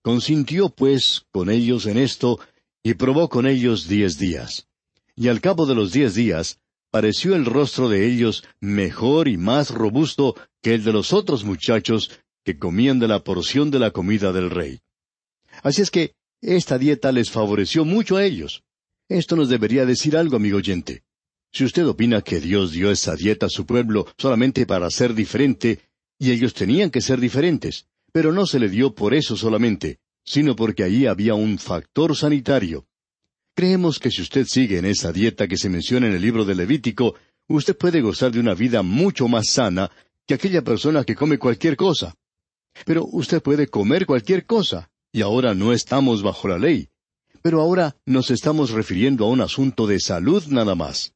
Consintió 0.01 0.71
pues 0.71 1.27
con 1.31 1.51
ellos 1.51 1.85
en 1.85 1.99
esto, 1.99 2.41
y 2.83 2.95
probó 2.95 3.29
con 3.29 3.47
ellos 3.47 3.89
diez 3.89 4.19
días. 4.19 4.69
Y 5.15 5.29
al 5.29 5.43
cabo 5.43 5.67
de 5.67 5.75
los 5.75 5.93
diez 5.93 6.15
días, 6.15 6.61
pareció 6.91 7.35
el 7.35 7.45
rostro 7.45 7.89
de 7.89 8.07
ellos 8.07 8.45
mejor 8.61 9.29
y 9.29 9.37
más 9.37 9.71
robusto 9.71 10.35
que 10.63 10.75
el 10.75 10.85
de 10.85 10.93
los 10.93 11.13
otros 11.13 11.45
muchachos 11.45 12.11
que 12.45 12.59
comían 12.59 12.99
de 12.99 13.09
la 13.09 13.23
porción 13.25 13.71
de 13.71 13.79
la 13.79 13.91
comida 13.91 14.33
del 14.33 14.51
rey. 14.51 14.81
Así 15.63 15.83
es 15.83 15.91
que 15.91 16.15
esta 16.41 16.79
dieta 16.79 17.13
les 17.13 17.31
favoreció 17.31 17.85
mucho 17.85 18.17
a 18.17 18.25
ellos. 18.25 18.63
Esto 19.09 19.37
nos 19.37 19.49
debería 19.49 19.87
decir 19.87 20.17
algo, 20.17 20.37
amigo 20.37 20.59
oyente. 20.59 21.03
Si 21.53 21.65
usted 21.65 21.87
opina 21.87 22.23
que 22.23 22.41
Dios 22.41 22.73
dio 22.73 22.91
esa 22.91 23.17
dieta 23.17 23.47
a 23.47 23.51
su 23.51 23.67
pueblo 23.67 24.07
solamente 24.19 24.67
para 24.67 24.91
ser 24.91 25.15
diferente, 25.15 25.81
y 26.19 26.31
ellos 26.31 26.55
tenían 26.55 26.91
que 26.91 27.01
ser 27.01 27.21
diferentes, 27.21 27.87
pero 28.13 28.33
no 28.33 28.47
se 28.47 28.59
le 28.59 28.69
dio 28.69 28.95
por 28.95 29.15
eso 29.15 29.37
solamente, 29.37 29.99
sino 30.25 30.57
porque 30.57 30.83
allí 30.83 31.07
había 31.07 31.35
un 31.35 31.59
factor 31.59 32.17
sanitario. 32.17 32.88
Creemos 33.59 33.99
que 33.99 34.13
si 34.13 34.23
usted 34.23 34.47
sigue 34.47 34.79
en 34.79 34.85
esa 34.85 35.11
dieta 35.11 35.49
que 35.49 35.57
se 35.57 35.69
menciona 35.69 36.07
en 36.07 36.13
el 36.13 36.23
libro 36.23 36.45
de 36.45 36.55
Levítico, 36.55 37.17
usted 37.49 37.77
puede 37.77 38.01
gozar 38.01 38.31
de 38.31 38.39
una 38.39 38.55
vida 38.55 38.83
mucho 38.83 39.27
más 39.27 39.51
sana 39.51 39.91
que 40.29 40.35
aquella 40.35 40.63
persona 40.63 41.03
que 41.03 41.17
come 41.17 41.41
cualquier 41.41 41.77
cosa. 41.77 42.15
Pero 42.85 43.05
usted 43.11 43.43
puede 43.43 43.67
comer 43.67 44.07
cualquier 44.07 44.47
cosa, 44.47 44.93
y 45.11 45.23
ahora 45.23 45.55
no 45.55 45.73
estamos 45.73 46.23
bajo 46.23 46.47
la 46.47 46.57
ley. 46.57 46.91
Pero 47.43 47.61
ahora 47.61 47.97
nos 48.07 48.31
estamos 48.31 48.71
refiriendo 48.71 49.25
a 49.25 49.29
un 49.29 49.41
asunto 49.41 49.89
de 49.89 49.99
salud 49.99 50.45
nada 50.47 50.77
más. 50.77 51.15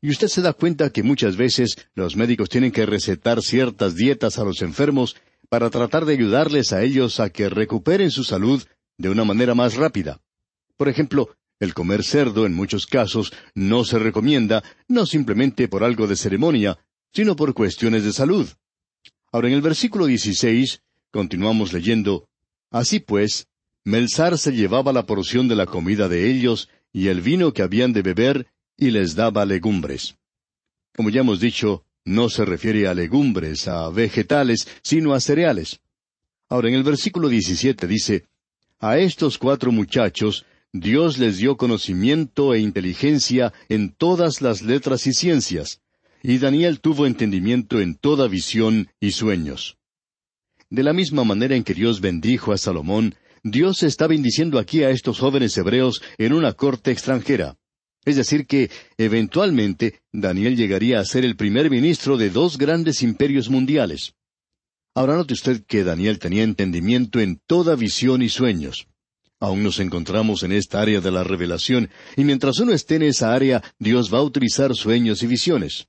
Y 0.00 0.08
usted 0.08 0.28
se 0.28 0.40
da 0.40 0.54
cuenta 0.54 0.88
que 0.88 1.02
muchas 1.02 1.36
veces 1.36 1.76
los 1.94 2.16
médicos 2.16 2.48
tienen 2.48 2.72
que 2.72 2.86
recetar 2.86 3.42
ciertas 3.42 3.96
dietas 3.96 4.38
a 4.38 4.44
los 4.44 4.62
enfermos 4.62 5.16
para 5.50 5.68
tratar 5.68 6.06
de 6.06 6.14
ayudarles 6.14 6.72
a 6.72 6.82
ellos 6.82 7.20
a 7.20 7.28
que 7.28 7.50
recuperen 7.50 8.10
su 8.10 8.24
salud 8.24 8.62
de 8.96 9.10
una 9.10 9.24
manera 9.24 9.54
más 9.54 9.74
rápida. 9.74 10.22
Por 10.78 10.88
ejemplo, 10.88 11.36
el 11.60 11.74
comer 11.74 12.02
cerdo 12.02 12.46
en 12.46 12.54
muchos 12.54 12.86
casos 12.86 13.32
no 13.54 13.84
se 13.84 13.98
recomienda, 13.98 14.62
no 14.88 15.06
simplemente 15.06 15.68
por 15.68 15.84
algo 15.84 16.06
de 16.06 16.16
ceremonia, 16.16 16.78
sino 17.12 17.36
por 17.36 17.54
cuestiones 17.54 18.04
de 18.04 18.12
salud. 18.12 18.48
Ahora 19.30 19.48
en 19.48 19.54
el 19.54 19.62
versículo 19.62 20.06
16 20.06 20.82
continuamos 21.10 21.72
leyendo, 21.72 22.28
Así 22.70 23.00
pues, 23.00 23.46
Melzar 23.84 24.38
se 24.38 24.52
llevaba 24.52 24.92
la 24.92 25.06
porción 25.06 25.48
de 25.48 25.56
la 25.56 25.66
comida 25.66 26.08
de 26.08 26.30
ellos 26.30 26.68
y 26.92 27.08
el 27.08 27.20
vino 27.20 27.52
que 27.52 27.62
habían 27.62 27.92
de 27.92 28.02
beber 28.02 28.46
y 28.76 28.90
les 28.90 29.14
daba 29.14 29.44
legumbres. 29.44 30.16
Como 30.94 31.10
ya 31.10 31.20
hemos 31.20 31.40
dicho, 31.40 31.84
no 32.04 32.28
se 32.28 32.44
refiere 32.44 32.86
a 32.88 32.94
legumbres, 32.94 33.68
a 33.68 33.88
vegetales, 33.90 34.68
sino 34.82 35.14
a 35.14 35.20
cereales. 35.20 35.80
Ahora 36.48 36.68
en 36.68 36.74
el 36.74 36.82
versículo 36.82 37.28
17 37.28 37.86
dice, 37.86 38.26
A 38.78 38.98
estos 38.98 39.38
cuatro 39.38 39.72
muchachos 39.72 40.44
Dios 40.72 41.18
les 41.18 41.36
dio 41.36 41.58
conocimiento 41.58 42.54
e 42.54 42.60
inteligencia 42.60 43.52
en 43.68 43.90
todas 43.90 44.40
las 44.40 44.62
letras 44.62 45.06
y 45.06 45.12
ciencias, 45.12 45.82
y 46.22 46.38
Daniel 46.38 46.80
tuvo 46.80 47.06
entendimiento 47.06 47.78
en 47.78 47.94
toda 47.94 48.26
visión 48.26 48.88
y 48.98 49.10
sueños. 49.10 49.76
De 50.70 50.82
la 50.82 50.94
misma 50.94 51.24
manera 51.24 51.56
en 51.56 51.64
que 51.64 51.74
Dios 51.74 52.00
bendijo 52.00 52.52
a 52.52 52.56
Salomón, 52.56 53.14
Dios 53.42 53.82
está 53.82 54.06
bendiciendo 54.06 54.58
aquí 54.58 54.82
a 54.82 54.88
estos 54.88 55.18
jóvenes 55.18 55.58
hebreos 55.58 56.00
en 56.16 56.32
una 56.32 56.54
corte 56.54 56.90
extranjera. 56.90 57.58
Es 58.06 58.16
decir, 58.16 58.46
que 58.46 58.70
eventualmente 58.96 60.00
Daniel 60.10 60.56
llegaría 60.56 61.00
a 61.00 61.04
ser 61.04 61.26
el 61.26 61.36
primer 61.36 61.70
ministro 61.70 62.16
de 62.16 62.30
dos 62.30 62.56
grandes 62.56 63.02
imperios 63.02 63.50
mundiales. 63.50 64.14
Ahora 64.94 65.16
note 65.16 65.34
usted 65.34 65.64
que 65.66 65.84
Daniel 65.84 66.18
tenía 66.18 66.44
entendimiento 66.44 67.20
en 67.20 67.40
toda 67.46 67.76
visión 67.76 68.22
y 68.22 68.30
sueños. 68.30 68.86
Aún 69.42 69.64
nos 69.64 69.80
encontramos 69.80 70.44
en 70.44 70.52
esta 70.52 70.80
área 70.80 71.00
de 71.00 71.10
la 71.10 71.24
revelación, 71.24 71.90
y 72.14 72.22
mientras 72.22 72.60
uno 72.60 72.72
esté 72.72 72.94
en 72.94 73.02
esa 73.02 73.34
área, 73.34 73.60
Dios 73.76 74.14
va 74.14 74.18
a 74.18 74.22
utilizar 74.22 74.72
sueños 74.76 75.24
y 75.24 75.26
visiones. 75.26 75.88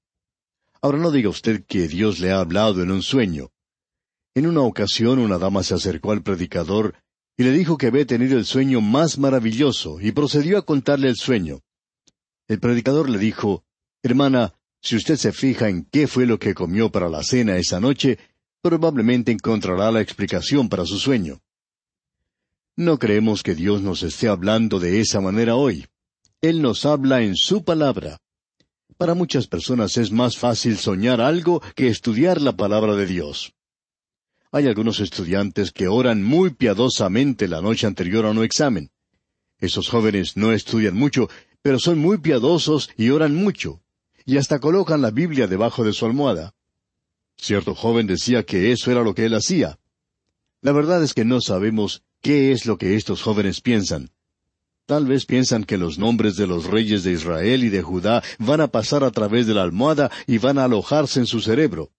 Ahora 0.81 0.97
no 0.97 1.11
diga 1.11 1.29
usted 1.29 1.63
que 1.67 1.87
Dios 1.87 2.19
le 2.19 2.31
ha 2.31 2.39
hablado 2.39 2.81
en 2.81 2.89
un 2.89 3.03
sueño. 3.03 3.51
En 4.33 4.47
una 4.47 4.61
ocasión 4.61 5.19
una 5.19 5.37
dama 5.37 5.61
se 5.61 5.75
acercó 5.75 6.11
al 6.11 6.23
predicador 6.23 6.95
y 7.37 7.43
le 7.43 7.51
dijo 7.51 7.77
que 7.77 7.85
había 7.85 8.07
tenido 8.07 8.39
el 8.39 8.45
sueño 8.45 8.81
más 8.81 9.19
maravilloso, 9.19 10.01
y 10.01 10.11
procedió 10.13 10.57
a 10.57 10.65
contarle 10.65 11.09
el 11.09 11.15
sueño. 11.15 11.59
El 12.47 12.59
predicador 12.59 13.07
le 13.07 13.19
dijo, 13.19 13.63
Hermana, 14.01 14.55
si 14.81 14.95
usted 14.95 15.15
se 15.15 15.31
fija 15.31 15.69
en 15.69 15.85
qué 15.91 16.07
fue 16.07 16.25
lo 16.25 16.39
que 16.39 16.55
comió 16.55 16.91
para 16.91 17.07
la 17.07 17.21
cena 17.21 17.55
esa 17.57 17.79
noche, 17.79 18.17
probablemente 18.63 19.31
encontrará 19.31 19.91
la 19.91 20.01
explicación 20.01 20.69
para 20.69 20.87
su 20.87 20.97
sueño. 20.97 21.42
No 22.75 22.97
creemos 22.97 23.43
que 23.43 23.53
Dios 23.53 23.83
nos 23.83 24.01
esté 24.01 24.27
hablando 24.27 24.79
de 24.79 24.99
esa 24.99 25.21
manera 25.21 25.55
hoy. 25.55 25.85
Él 26.41 26.63
nos 26.63 26.85
habla 26.87 27.21
en 27.21 27.35
su 27.35 27.63
palabra. 27.63 28.17
Para 28.97 29.13
muchas 29.13 29.45
personas 29.45 29.95
es 29.97 30.11
más 30.11 30.37
fácil 30.37 30.77
soñar 30.77 31.21
algo 31.21 31.61
que 31.75 31.87
estudiar 31.87 32.41
la 32.41 32.53
palabra 32.57 32.95
de 32.95 33.05
Dios. 33.05 33.53
Hay 34.51 34.67
algunos 34.67 34.99
estudiantes 34.99 35.71
que 35.71 35.87
oran 35.87 36.23
muy 36.23 36.51
piadosamente 36.51 37.47
la 37.47 37.61
noche 37.61 37.85
anterior 37.85 38.25
a 38.25 38.31
un 38.31 38.43
examen. 38.43 38.89
Esos 39.59 39.87
jóvenes 39.87 40.35
no 40.35 40.51
estudian 40.51 40.95
mucho, 40.95 41.29
pero 41.61 41.77
son 41.77 41.99
muy 41.99 42.17
piadosos 42.17 42.89
y 42.97 43.09
oran 43.09 43.35
mucho, 43.35 43.81
y 44.25 44.37
hasta 44.37 44.59
colocan 44.59 45.01
la 45.01 45.11
Biblia 45.11 45.45
debajo 45.47 45.83
de 45.83 45.93
su 45.93 46.05
almohada. 46.05 46.55
Cierto 47.37 47.75
joven 47.75 48.07
decía 48.07 48.43
que 48.43 48.71
eso 48.71 48.91
era 48.91 49.03
lo 49.03 49.13
que 49.13 49.25
él 49.25 49.35
hacía. 49.35 49.77
La 50.63 50.71
verdad 50.71 51.03
es 51.03 51.13
que 51.13 51.25
no 51.25 51.41
sabemos 51.41 52.03
qué 52.21 52.53
es 52.53 52.65
lo 52.65 52.77
que 52.77 52.95
estos 52.95 53.21
jóvenes 53.21 53.59
piensan. 53.59 54.11
Tal 54.85 55.05
vez 55.05 55.25
piensan 55.25 55.65
que 55.65 55.77
los 55.77 55.99
nombres 55.99 56.37
de 56.37 56.47
los 56.47 56.67
reyes 56.67 57.03
de 57.03 57.11
Israel 57.11 57.65
y 57.65 57.69
de 57.69 57.81
Judá 57.81 58.23
van 58.39 58.61
a 58.61 58.69
pasar 58.69 59.03
a 59.03 59.11
través 59.11 59.45
de 59.45 59.53
la 59.53 59.61
almohada 59.61 60.09
y 60.25 60.37
van 60.37 60.57
a 60.57 60.63
alojarse 60.63 61.19
en 61.19 61.25
su 61.25 61.41
cerebro. 61.41 61.91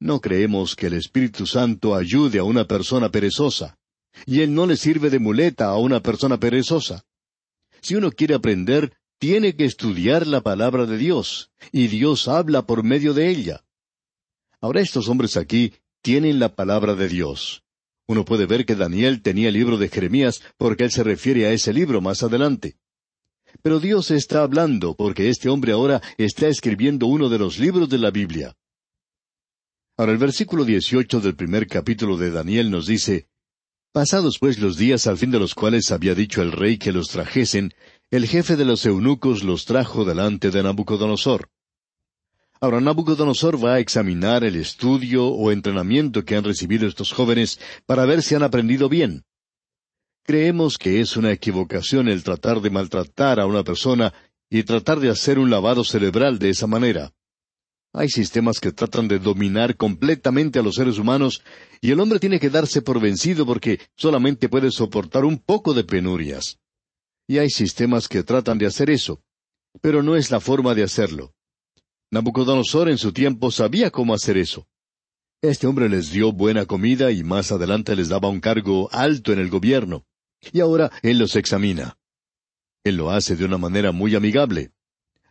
No 0.00 0.20
creemos 0.20 0.74
que 0.74 0.88
el 0.88 0.94
Espíritu 0.94 1.46
Santo 1.46 1.94
ayude 1.94 2.40
a 2.40 2.44
una 2.44 2.66
persona 2.66 3.10
perezosa, 3.10 3.78
y 4.26 4.40
Él 4.40 4.52
no 4.52 4.66
le 4.66 4.76
sirve 4.76 5.08
de 5.08 5.20
muleta 5.20 5.66
a 5.66 5.76
una 5.76 6.00
persona 6.00 6.38
perezosa. 6.38 7.04
Si 7.80 7.94
uno 7.94 8.10
quiere 8.10 8.34
aprender, 8.34 8.92
tiene 9.18 9.54
que 9.54 9.66
estudiar 9.66 10.26
la 10.26 10.40
palabra 10.40 10.84
de 10.84 10.98
Dios, 10.98 11.52
y 11.70 11.86
Dios 11.86 12.26
habla 12.26 12.62
por 12.62 12.82
medio 12.82 13.14
de 13.14 13.28
ella. 13.28 13.64
Ahora 14.60 14.80
estos 14.80 15.08
hombres 15.08 15.36
aquí 15.36 15.74
tienen 16.02 16.38
la 16.38 16.54
palabra 16.54 16.94
de 16.94 17.08
Dios. 17.08 17.62
Uno 18.06 18.24
puede 18.24 18.46
ver 18.46 18.66
que 18.66 18.74
Daniel 18.74 19.22
tenía 19.22 19.48
el 19.48 19.54
libro 19.54 19.78
de 19.78 19.88
Jeremías 19.88 20.42
porque 20.58 20.84
él 20.84 20.90
se 20.90 21.04
refiere 21.04 21.46
a 21.46 21.52
ese 21.52 21.72
libro 21.72 22.00
más 22.00 22.22
adelante. 22.22 22.76
Pero 23.62 23.80
Dios 23.80 24.10
está 24.10 24.42
hablando 24.42 24.94
porque 24.94 25.28
este 25.28 25.48
hombre 25.48 25.72
ahora 25.72 26.02
está 26.18 26.48
escribiendo 26.48 27.06
uno 27.06 27.28
de 27.28 27.38
los 27.38 27.58
libros 27.58 27.88
de 27.88 27.98
la 27.98 28.10
Biblia. 28.10 28.54
Ahora 29.96 30.12
el 30.12 30.18
versículo 30.18 30.64
dieciocho 30.64 31.20
del 31.20 31.36
primer 31.36 31.66
capítulo 31.66 32.16
de 32.16 32.30
Daniel 32.30 32.70
nos 32.70 32.86
dice, 32.86 33.28
Pasados 33.92 34.38
pues 34.40 34.58
los 34.58 34.78
días 34.78 35.06
al 35.06 35.18
fin 35.18 35.30
de 35.30 35.38
los 35.38 35.54
cuales 35.54 35.92
había 35.92 36.14
dicho 36.14 36.40
el 36.40 36.50
rey 36.50 36.78
que 36.78 36.92
los 36.92 37.08
trajesen, 37.08 37.74
el 38.10 38.26
jefe 38.26 38.56
de 38.56 38.64
los 38.64 38.86
eunucos 38.86 39.44
los 39.44 39.66
trajo 39.66 40.04
delante 40.04 40.50
de 40.50 40.62
Nabucodonosor. 40.62 41.50
Ahora 42.62 42.80
Nabucodonosor 42.80 43.62
va 43.62 43.74
a 43.74 43.80
examinar 43.80 44.44
el 44.44 44.54
estudio 44.54 45.26
o 45.26 45.50
entrenamiento 45.50 46.24
que 46.24 46.36
han 46.36 46.44
recibido 46.44 46.86
estos 46.86 47.12
jóvenes 47.12 47.58
para 47.86 48.04
ver 48.04 48.22
si 48.22 48.36
han 48.36 48.44
aprendido 48.44 48.88
bien. 48.88 49.24
Creemos 50.24 50.78
que 50.78 51.00
es 51.00 51.16
una 51.16 51.32
equivocación 51.32 52.06
el 52.06 52.22
tratar 52.22 52.60
de 52.60 52.70
maltratar 52.70 53.40
a 53.40 53.46
una 53.46 53.64
persona 53.64 54.14
y 54.48 54.62
tratar 54.62 55.00
de 55.00 55.10
hacer 55.10 55.40
un 55.40 55.50
lavado 55.50 55.82
cerebral 55.82 56.38
de 56.38 56.50
esa 56.50 56.68
manera. 56.68 57.12
Hay 57.92 58.08
sistemas 58.08 58.60
que 58.60 58.70
tratan 58.70 59.08
de 59.08 59.18
dominar 59.18 59.76
completamente 59.76 60.60
a 60.60 60.62
los 60.62 60.76
seres 60.76 60.98
humanos 60.98 61.42
y 61.80 61.90
el 61.90 61.98
hombre 61.98 62.20
tiene 62.20 62.38
que 62.38 62.48
darse 62.48 62.80
por 62.80 63.00
vencido 63.00 63.44
porque 63.44 63.80
solamente 63.96 64.48
puede 64.48 64.70
soportar 64.70 65.24
un 65.24 65.38
poco 65.40 65.74
de 65.74 65.82
penurias. 65.82 66.60
Y 67.26 67.38
hay 67.38 67.50
sistemas 67.50 68.06
que 68.06 68.22
tratan 68.22 68.56
de 68.58 68.66
hacer 68.66 68.88
eso, 68.88 69.20
pero 69.80 70.04
no 70.04 70.14
es 70.14 70.30
la 70.30 70.38
forma 70.38 70.76
de 70.76 70.84
hacerlo. 70.84 71.34
Nabucodonosor 72.12 72.90
en 72.90 72.98
su 72.98 73.14
tiempo 73.14 73.50
sabía 73.50 73.90
cómo 73.90 74.12
hacer 74.12 74.36
eso. 74.36 74.68
Este 75.40 75.66
hombre 75.66 75.88
les 75.88 76.10
dio 76.10 76.30
buena 76.30 76.66
comida 76.66 77.10
y 77.10 77.24
más 77.24 77.50
adelante 77.52 77.96
les 77.96 78.10
daba 78.10 78.28
un 78.28 78.38
cargo 78.38 78.90
alto 78.92 79.32
en 79.32 79.38
el 79.38 79.48
gobierno. 79.48 80.04
Y 80.52 80.60
ahora 80.60 80.92
él 81.00 81.18
los 81.18 81.36
examina. 81.36 81.96
Él 82.84 82.96
lo 82.96 83.10
hace 83.10 83.34
de 83.34 83.46
una 83.46 83.56
manera 83.56 83.92
muy 83.92 84.14
amigable. 84.14 84.72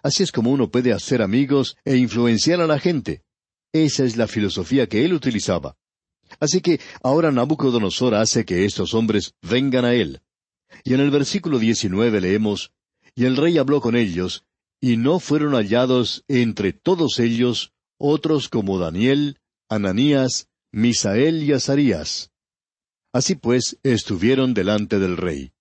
Así 0.02 0.24
es 0.24 0.32
como 0.32 0.50
uno 0.50 0.72
puede 0.72 0.92
hacer 0.92 1.22
amigos 1.22 1.78
e 1.86 1.98
influenciar 1.98 2.62
a 2.62 2.66
la 2.66 2.80
gente. 2.80 3.22
Esa 3.72 4.04
es 4.04 4.18
la 4.18 4.28
filosofía 4.28 4.88
que 4.88 5.06
él 5.06 5.14
utilizaba. 5.14 5.78
Así 6.40 6.62
que 6.62 6.80
ahora 7.04 7.32
Nabucodonosor 7.32 8.16
hace 8.16 8.44
que 8.44 8.66
estos 8.66 8.96
hombres 8.96 9.36
vengan 9.44 9.86
a 9.86 9.94
él. 9.94 10.24
Y 10.84 10.96
en 10.96 11.02
el 11.02 11.12
versículo 11.12 11.60
19 11.60 12.22
leemos, 12.22 12.72
Y 13.14 13.26
el 13.26 13.38
rey 13.38 13.60
habló 13.60 13.82
con 13.82 13.96
ellos, 13.96 14.46
y 14.82 14.98
no 14.98 15.20
fueron 15.20 15.54
hallados 15.54 16.26
entre 16.28 16.74
todos 16.74 17.20
ellos 17.20 17.72
otros 18.00 18.50
como 18.50 18.80
Daniel, 18.80 19.40
Ananías, 19.70 20.50
Misael 20.72 21.44
y 21.44 21.54
Azarías. 21.54 22.32
Así 23.14 23.36
pues, 23.36 23.78
estuvieron 23.84 24.56
delante 24.56 24.98
del 24.98 25.18
rey. 25.18 25.52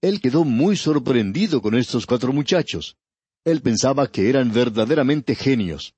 Él 0.00 0.20
quedó 0.20 0.44
muy 0.44 0.76
sorprendido 0.76 1.60
con 1.60 1.74
estos 1.74 2.06
cuatro 2.06 2.32
muchachos. 2.32 2.96
Él 3.44 3.60
pensaba 3.60 4.10
que 4.10 4.30
eran 4.30 4.52
verdaderamente 4.52 5.34
genios. 5.34 5.94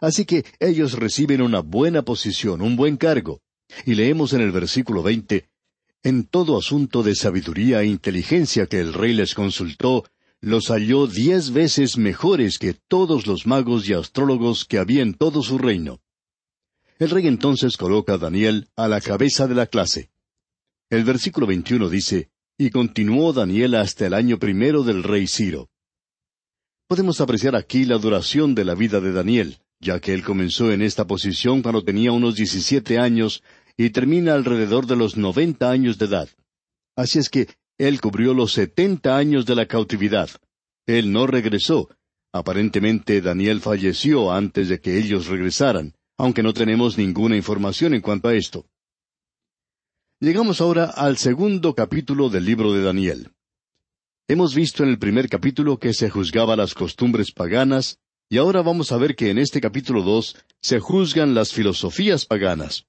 Así 0.00 0.26
que 0.26 0.44
ellos 0.60 0.92
reciben 0.92 1.40
una 1.40 1.60
buena 1.60 2.02
posición, 2.02 2.60
un 2.60 2.76
buen 2.76 2.96
cargo. 2.96 3.40
Y 3.86 3.94
leemos 3.94 4.34
en 4.34 4.42
el 4.42 4.52
versículo 4.52 5.02
veinte, 5.02 5.48
En 6.02 6.24
todo 6.24 6.58
asunto 6.58 7.02
de 7.02 7.14
sabiduría 7.14 7.80
e 7.80 7.86
inteligencia 7.86 8.66
que 8.66 8.80
el 8.80 8.92
rey 8.92 9.14
les 9.14 9.34
consultó, 9.34 10.04
los 10.44 10.68
halló 10.68 11.06
diez 11.06 11.50
veces 11.50 11.96
mejores 11.96 12.58
que 12.58 12.74
todos 12.74 13.26
los 13.26 13.46
magos 13.46 13.88
y 13.88 13.94
astrólogos 13.94 14.66
que 14.66 14.78
había 14.78 15.02
en 15.02 15.14
todo 15.14 15.42
su 15.42 15.56
reino. 15.56 16.00
El 16.98 17.10
rey 17.10 17.26
entonces 17.26 17.76
coloca 17.76 18.14
a 18.14 18.18
Daniel 18.18 18.68
a 18.76 18.86
la 18.86 19.00
cabeza 19.00 19.46
de 19.46 19.54
la 19.54 19.66
clase. 19.66 20.10
El 20.90 21.04
versículo 21.04 21.46
veintiuno 21.46 21.88
dice, 21.88 22.28
Y 22.58 22.70
continuó 22.70 23.32
Daniel 23.32 23.74
hasta 23.74 24.06
el 24.06 24.14
año 24.14 24.38
primero 24.38 24.82
del 24.82 25.02
rey 25.02 25.26
Ciro. 25.26 25.70
Podemos 26.86 27.20
apreciar 27.22 27.56
aquí 27.56 27.86
la 27.86 27.96
duración 27.96 28.54
de 28.54 28.66
la 28.66 28.74
vida 28.74 29.00
de 29.00 29.12
Daniel, 29.12 29.58
ya 29.80 29.98
que 29.98 30.12
él 30.12 30.22
comenzó 30.22 30.70
en 30.70 30.82
esta 30.82 31.06
posición 31.06 31.62
cuando 31.62 31.82
tenía 31.82 32.12
unos 32.12 32.36
diecisiete 32.36 32.98
años 32.98 33.42
y 33.78 33.90
termina 33.90 34.34
alrededor 34.34 34.86
de 34.86 34.96
los 34.96 35.16
noventa 35.16 35.70
años 35.70 35.96
de 35.98 36.04
edad. 36.04 36.28
Así 36.96 37.18
es 37.18 37.30
que 37.30 37.48
él 37.78 38.00
cubrió 38.00 38.34
los 38.34 38.52
setenta 38.52 39.16
años 39.16 39.46
de 39.46 39.56
la 39.56 39.66
cautividad. 39.66 40.30
Él 40.86 41.12
no 41.12 41.26
regresó. 41.26 41.88
Aparentemente 42.32 43.20
Daniel 43.20 43.60
falleció 43.60 44.32
antes 44.32 44.68
de 44.68 44.80
que 44.80 44.98
ellos 44.98 45.26
regresaran, 45.26 45.94
aunque 46.18 46.42
no 46.42 46.52
tenemos 46.52 46.98
ninguna 46.98 47.36
información 47.36 47.94
en 47.94 48.00
cuanto 48.00 48.28
a 48.28 48.34
esto. 48.34 48.66
Llegamos 50.20 50.60
ahora 50.60 50.86
al 50.86 51.16
segundo 51.16 51.74
capítulo 51.74 52.28
del 52.28 52.44
libro 52.44 52.72
de 52.72 52.82
Daniel. 52.82 53.30
Hemos 54.28 54.54
visto 54.54 54.82
en 54.82 54.88
el 54.88 54.98
primer 54.98 55.28
capítulo 55.28 55.78
que 55.78 55.92
se 55.92 56.08
juzgaba 56.08 56.56
las 56.56 56.74
costumbres 56.74 57.30
paganas, 57.30 57.98
y 58.30 58.38
ahora 58.38 58.62
vamos 58.62 58.90
a 58.90 58.96
ver 58.96 59.16
que 59.16 59.30
en 59.30 59.38
este 59.38 59.60
capítulo 59.60 60.02
dos 60.02 60.36
se 60.62 60.80
juzgan 60.80 61.34
las 61.34 61.52
filosofías 61.52 62.24
paganas. 62.24 62.86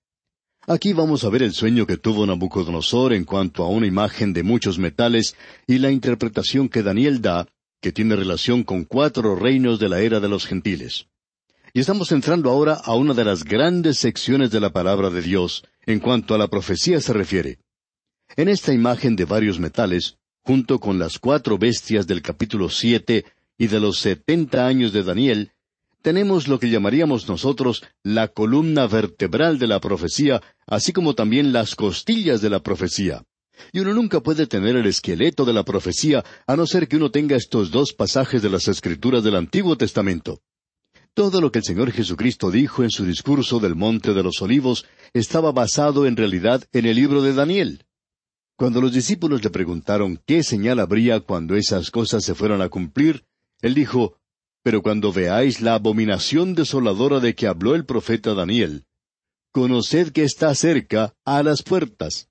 Aquí 0.68 0.94
vamos 0.94 1.24
a 1.24 1.30
ver 1.30 1.44
el 1.44 1.54
sueño 1.54 1.86
que 1.86 1.98
tuvo 1.98 2.26
Nabucodonosor 2.26 3.14
en 3.14 3.24
cuanto 3.24 3.64
a 3.64 3.70
una 3.70 3.86
imagen 3.86 4.34
de 4.34 4.42
muchos 4.42 4.80
metales 4.80 5.36
y 5.68 5.78
la 5.78 5.92
interpretación 5.92 6.70
que 6.70 6.82
Daniel 6.82 7.22
da, 7.22 7.48
que 7.82 7.92
tiene 7.92 8.16
relación 8.16 8.64
con 8.64 8.84
cuatro 8.84 9.36
reinos 9.36 9.78
de 9.78 9.90
la 9.90 10.02
era 10.02 10.20
de 10.20 10.28
los 10.28 10.48
gentiles. 10.48 11.06
Y 11.72 11.82
estamos 11.82 12.12
entrando 12.12 12.50
ahora 12.50 12.74
a 12.74 12.96
una 12.96 13.14
de 13.14 13.26
las 13.26 13.44
grandes 13.44 14.00
secciones 14.00 14.50
de 14.50 14.60
la 14.60 14.72
palabra 14.72 15.12
de 15.12 15.22
Dios 15.22 15.64
en 15.86 16.00
cuanto 16.00 16.34
a 16.34 16.40
la 16.40 16.48
profecía 16.48 17.00
se 17.00 17.14
refiere. 17.14 17.60
En 18.36 18.50
esta 18.50 18.74
imagen 18.74 19.16
de 19.16 19.26
varios 19.26 19.60
metales, 19.60 20.18
junto 20.42 20.80
con 20.80 20.98
las 20.98 21.20
cuatro 21.20 21.60
bestias 21.60 22.08
del 22.08 22.24
capítulo 22.24 22.70
siete 22.70 23.26
y 23.56 23.68
de 23.68 23.80
los 23.80 24.00
setenta 24.00 24.66
años 24.66 24.94
de 24.94 25.04
Daniel, 25.04 25.52
tenemos 26.06 26.48
lo 26.48 26.60
que 26.60 26.70
llamaríamos 26.70 27.28
nosotros 27.28 27.84
la 28.04 28.28
columna 28.28 28.86
vertebral 28.86 29.58
de 29.58 29.66
la 29.66 29.80
profecía, 29.80 30.40
así 30.68 30.94
como 30.94 31.16
también 31.16 31.52
las 31.52 31.74
costillas 31.74 32.42
de 32.42 32.52
la 32.52 32.62
profecía. 32.62 33.24
Y 33.74 33.80
uno 33.80 33.92
nunca 33.92 34.20
puede 34.22 34.46
tener 34.46 34.76
el 34.76 34.86
esqueleto 34.86 35.46
de 35.46 35.54
la 35.54 35.66
profecía 35.66 36.24
a 36.46 36.56
no 36.56 36.68
ser 36.68 36.88
que 36.88 36.98
uno 36.98 37.10
tenga 37.10 37.36
estos 37.36 37.72
dos 37.72 37.94
pasajes 37.94 38.44
de 38.44 38.52
las 38.52 38.68
Escrituras 38.68 39.24
del 39.24 39.36
Antiguo 39.36 39.78
Testamento. 39.78 40.42
Todo 41.16 41.42
lo 41.42 41.52
que 41.52 41.58
el 41.58 41.66
Señor 41.66 41.92
Jesucristo 41.92 42.52
dijo 42.52 42.84
en 42.84 42.92
su 42.92 43.04
discurso 43.04 43.60
del 43.60 43.74
Monte 43.74 44.14
de 44.14 44.22
los 44.22 44.44
Olivos 44.44 44.86
estaba 45.12 45.52
basado 45.52 46.06
en 46.06 46.16
realidad 46.16 46.66
en 46.72 46.86
el 46.86 46.98
libro 46.98 47.24
de 47.24 47.34
Daniel. 47.34 47.84
Cuando 48.56 48.80
los 48.80 48.94
discípulos 48.94 49.44
le 49.44 49.50
preguntaron 49.50 50.22
qué 50.28 50.44
señal 50.44 50.80
habría 50.80 51.22
cuando 51.22 51.56
esas 51.56 51.90
cosas 51.90 52.24
se 52.24 52.36
fueran 52.36 52.62
a 52.62 52.70
cumplir, 52.70 53.26
él 53.64 53.74
dijo, 53.74 54.20
pero 54.66 54.82
cuando 54.82 55.14
veáis 55.14 55.62
la 55.62 55.76
abominación 55.76 56.56
desoladora 56.56 57.20
de 57.20 57.36
que 57.36 57.46
habló 57.46 57.76
el 57.76 57.86
profeta 57.86 58.34
Daniel, 58.34 58.86
conoced 59.52 60.12
que 60.12 60.24
está 60.24 60.56
cerca 60.56 61.14
a 61.24 61.44
las 61.44 61.62
puertas. 61.62 62.30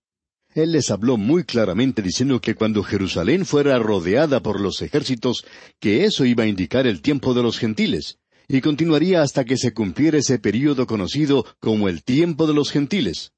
Él 0.52 0.72
les 0.72 0.90
habló 0.90 1.16
muy 1.16 1.44
claramente 1.44 2.02
diciendo 2.02 2.40
que 2.40 2.56
cuando 2.56 2.82
Jerusalén 2.82 3.46
fuera 3.46 3.78
rodeada 3.78 4.42
por 4.42 4.60
los 4.60 4.82
ejércitos, 4.82 5.46
que 5.78 6.06
eso 6.06 6.24
iba 6.24 6.42
a 6.42 6.48
indicar 6.48 6.88
el 6.88 7.02
tiempo 7.02 7.34
de 7.34 7.44
los 7.44 7.56
gentiles, 7.56 8.18
y 8.48 8.60
continuaría 8.60 9.22
hasta 9.22 9.44
que 9.44 9.56
se 9.56 9.72
cumpliera 9.72 10.18
ese 10.18 10.40
período 10.40 10.88
conocido 10.88 11.46
como 11.60 11.88
el 11.88 12.02
tiempo 12.02 12.48
de 12.48 12.54
los 12.54 12.72
gentiles. 12.72 13.30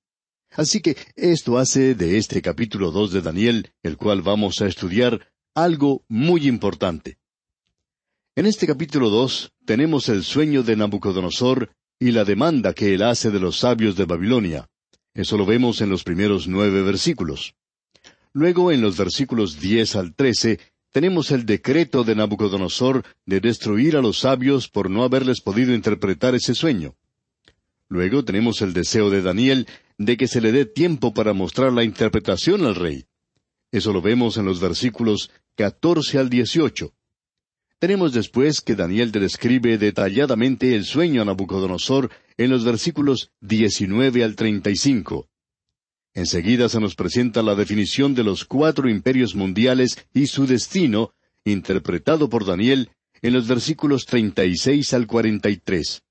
Así 0.53 0.81
que 0.81 0.97
esto 1.17 1.59
hace 1.59 1.95
de 1.95 2.17
este 2.17 2.41
capítulo 2.41 2.93
dos 2.93 3.13
de 3.13 3.21
Daniel, 3.21 3.73
el 3.83 3.99
cual 3.99 4.23
vamos 4.23 4.63
a 4.63 4.67
estudiar, 4.67 5.29
algo 5.55 6.03
muy 6.09 6.49
importante. 6.49 7.19
En 8.39 8.45
este 8.45 8.67
capítulo 8.67 9.09
dos 9.09 9.51
tenemos 9.65 10.11
el 10.11 10.23
sueño 10.23 10.63
de 10.63 10.77
Nabucodonosor 10.77 11.71
y 11.99 12.11
la 12.11 12.27
demanda 12.27 12.75
que 12.75 12.93
él 12.93 13.03
hace 13.03 13.31
de 13.31 13.41
los 13.41 13.61
sabios 13.61 13.97
de 13.97 14.05
Babilonia. 14.05 14.69
Eso 15.15 15.39
lo 15.39 15.47
vemos 15.47 15.81
en 15.81 15.89
los 15.89 16.05
primeros 16.05 16.47
nueve 16.47 16.83
versículos. 16.83 17.55
Luego, 18.35 18.73
en 18.73 18.83
los 18.83 18.99
versículos 18.99 19.59
diez 19.59 19.97
al 19.97 20.15
trece, 20.15 20.61
tenemos 20.93 21.31
el 21.31 21.47
decreto 21.47 22.05
de 22.05 22.15
Nabucodonosor 22.15 23.05
de 23.25 23.41
destruir 23.41 23.97
a 23.97 24.03
los 24.03 24.19
sabios 24.19 24.69
por 24.69 24.91
no 24.91 25.03
haberles 25.03 25.41
podido 25.41 25.73
interpretar 25.73 26.35
ese 26.35 26.55
sueño. 26.55 26.95
Luego 27.89 28.23
tenemos 28.23 28.61
el 28.61 28.75
deseo 28.75 29.09
de 29.09 29.23
Daniel 29.23 29.67
de 29.97 30.19
que 30.19 30.29
se 30.29 30.43
le 30.43 30.53
dé 30.53 30.67
tiempo 30.67 31.15
para 31.15 31.33
mostrar 31.33 31.73
la 31.73 31.85
interpretación 31.85 32.67
al 32.67 32.75
rey. 32.75 33.07
Eso 33.73 33.95
lo 33.95 34.03
vemos 34.03 34.37
en 34.37 34.45
los 34.45 34.61
versículos 34.61 35.31
catorce 35.55 36.19
al 36.19 36.29
dieciocho. 36.29 36.93
Tenemos 37.79 38.15
después 38.15 38.63
que 38.63 38.75
Daniel 38.75 39.13
describe 39.13 39.77
detalladamente 39.77 40.75
el 40.75 40.87
sueño 40.87 41.21
a 41.21 41.27
Nabucodonosor 41.27 42.11
en 42.39 42.49
los 42.49 42.65
versículos 42.65 43.33
19 43.43 44.25
al 44.25 44.35
35. 44.35 45.29
Enseguida 46.15 46.71
se 46.71 46.81
nos 46.81 46.95
presenta 46.95 47.43
la 47.43 47.55
definición 47.55 48.15
de 48.15 48.25
los 48.25 48.47
cuatro 48.47 48.89
imperios 48.89 49.35
mundiales 49.35 49.99
y 50.15 50.29
su 50.29 50.47
destino, 50.47 51.13
interpretado 51.45 52.31
por 52.31 52.47
Daniel 52.47 52.89
en 53.21 53.35
los 53.35 53.47
versículos 53.47 54.07
36 54.07 54.95
al 54.95 55.07
43. 55.07 56.03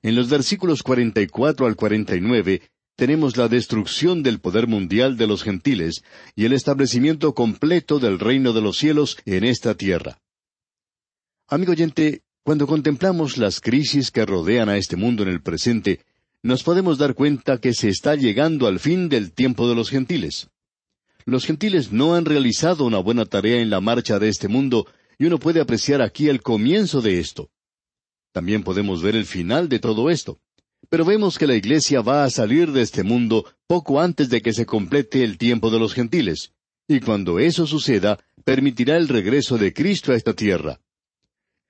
En 0.00 0.14
los 0.14 0.30
versículos 0.30 0.82
44 0.82 1.66
al 1.66 1.76
49 1.76 2.62
tenemos 2.96 3.36
la 3.36 3.48
destrucción 3.48 4.22
del 4.22 4.40
poder 4.40 4.66
mundial 4.66 5.18
de 5.18 5.26
los 5.26 5.42
gentiles 5.42 6.02
y 6.34 6.46
el 6.46 6.54
establecimiento 6.54 7.34
completo 7.34 7.98
del 7.98 8.18
reino 8.18 8.54
de 8.54 8.62
los 8.62 8.78
cielos 8.78 9.18
en 9.26 9.44
esta 9.44 9.74
tierra. 9.74 10.22
Amigo 11.48 11.70
oyente, 11.70 12.22
cuando 12.42 12.66
contemplamos 12.66 13.38
las 13.38 13.60
crisis 13.60 14.10
que 14.10 14.26
rodean 14.26 14.68
a 14.68 14.78
este 14.78 14.96
mundo 14.96 15.22
en 15.22 15.28
el 15.28 15.42
presente, 15.42 16.00
nos 16.42 16.64
podemos 16.64 16.98
dar 16.98 17.14
cuenta 17.14 17.58
que 17.58 17.72
se 17.72 17.88
está 17.88 18.16
llegando 18.16 18.66
al 18.66 18.80
fin 18.80 19.08
del 19.08 19.30
tiempo 19.30 19.68
de 19.68 19.76
los 19.76 19.88
gentiles. 19.88 20.48
Los 21.24 21.44
gentiles 21.44 21.92
no 21.92 22.16
han 22.16 22.24
realizado 22.24 22.84
una 22.84 22.98
buena 22.98 23.26
tarea 23.26 23.60
en 23.60 23.70
la 23.70 23.80
marcha 23.80 24.18
de 24.18 24.28
este 24.28 24.48
mundo, 24.48 24.88
y 25.18 25.26
uno 25.26 25.38
puede 25.38 25.60
apreciar 25.60 26.02
aquí 26.02 26.28
el 26.28 26.42
comienzo 26.42 27.00
de 27.00 27.20
esto. 27.20 27.48
También 28.32 28.64
podemos 28.64 29.00
ver 29.00 29.14
el 29.14 29.24
final 29.24 29.68
de 29.68 29.78
todo 29.78 30.10
esto. 30.10 30.40
Pero 30.88 31.04
vemos 31.04 31.38
que 31.38 31.46
la 31.46 31.54
Iglesia 31.54 32.00
va 32.00 32.24
a 32.24 32.30
salir 32.30 32.72
de 32.72 32.82
este 32.82 33.04
mundo 33.04 33.44
poco 33.68 34.00
antes 34.00 34.28
de 34.30 34.42
que 34.42 34.52
se 34.52 34.66
complete 34.66 35.22
el 35.22 35.38
tiempo 35.38 35.70
de 35.70 35.78
los 35.78 35.94
gentiles, 35.94 36.54
y 36.88 36.98
cuando 36.98 37.38
eso 37.38 37.68
suceda, 37.68 38.18
permitirá 38.44 38.96
el 38.96 39.06
regreso 39.06 39.58
de 39.58 39.72
Cristo 39.72 40.10
a 40.10 40.16
esta 40.16 40.32
tierra. 40.32 40.80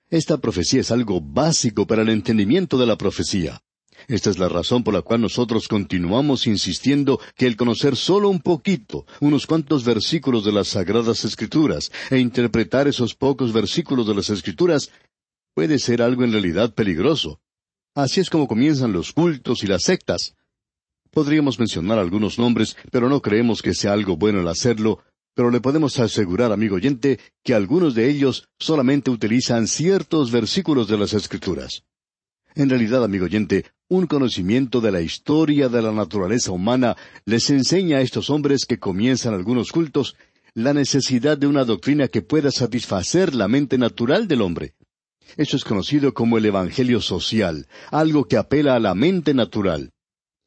Esta 0.09 0.37
profecía 0.37 0.81
es 0.81 0.91
algo 0.91 1.19
básico 1.19 1.85
para 1.85 2.01
el 2.01 2.09
entendimiento 2.09 2.77
de 2.77 2.85
la 2.85 2.97
profecía. 2.97 3.61
Esta 4.07 4.29
es 4.29 4.39
la 4.39 4.47
razón 4.47 4.83
por 4.83 4.93
la 4.93 5.01
cual 5.01 5.19
nosotros 5.19 5.67
continuamos 5.67 6.47
insistiendo 6.47 7.19
que 7.35 7.45
el 7.45 7.57
conocer 7.57 7.97
solo 7.97 8.29
un 8.29 8.39
poquito, 8.39 9.05
unos 9.19 9.45
cuantos 9.45 9.83
versículos 9.83 10.45
de 10.45 10.53
las 10.53 10.69
Sagradas 10.69 11.25
Escrituras, 11.25 11.91
e 12.09 12.19
interpretar 12.19 12.87
esos 12.87 13.15
pocos 13.15 13.51
versículos 13.51 14.07
de 14.07 14.15
las 14.15 14.29
Escrituras, 14.29 14.91
puede 15.53 15.77
ser 15.77 16.01
algo 16.01 16.23
en 16.23 16.31
realidad 16.31 16.73
peligroso. 16.73 17.41
Así 17.93 18.21
es 18.21 18.29
como 18.29 18.47
comienzan 18.47 18.93
los 18.93 19.11
cultos 19.11 19.63
y 19.63 19.67
las 19.67 19.83
sectas. 19.83 20.35
Podríamos 21.11 21.59
mencionar 21.59 21.99
algunos 21.99 22.37
nombres, 22.37 22.77
pero 22.91 23.09
no 23.09 23.21
creemos 23.21 23.61
que 23.61 23.73
sea 23.73 23.91
algo 23.91 24.15
bueno 24.15 24.39
el 24.39 24.47
hacerlo, 24.47 24.99
pero 25.37 25.51
le 25.51 25.61
podemos 25.61 25.99
asegurar, 25.99 26.51
amigo 26.51 26.77
oyente, 26.77 27.19
que 27.43 27.53
algunos 27.53 27.93
de 27.93 28.09
ellos 28.09 28.49
solamente 28.57 29.11
utilizan 29.11 29.67
ciertos 29.67 30.31
versículos 30.31 30.87
de 30.87 30.97
las 30.97 31.13
Escrituras. 31.13 31.83
En 32.55 32.71
realidad, 32.71 33.03
amigo 33.03 33.25
oyente, 33.25 33.65
un 33.87 34.07
conocimiento 34.07 34.81
de 34.81 34.91
la 34.91 35.01
historia 35.01 35.69
de 35.69 35.83
la 35.83 35.91
naturaleza 35.91 36.51
humana 36.51 36.97
les 37.25 37.51
enseña 37.51 37.97
a 37.97 38.01
estos 38.01 38.31
hombres 38.31 38.65
que 38.65 38.79
comienzan 38.79 39.35
algunos 39.35 39.71
cultos 39.71 40.15
la 40.55 40.73
necesidad 40.73 41.37
de 41.37 41.45
una 41.45 41.65
doctrina 41.65 42.07
que 42.07 42.23
pueda 42.23 42.49
satisfacer 42.49 43.35
la 43.35 43.47
mente 43.47 43.77
natural 43.77 44.27
del 44.27 44.41
hombre. 44.41 44.73
Eso 45.35 45.55
es 45.55 45.63
conocido 45.63 46.15
como 46.15 46.39
el 46.39 46.45
Evangelio 46.47 46.99
social, 46.99 47.67
algo 47.91 48.25
que 48.25 48.37
apela 48.37 48.73
a 48.73 48.79
la 48.79 48.95
mente 48.95 49.35
natural. 49.35 49.91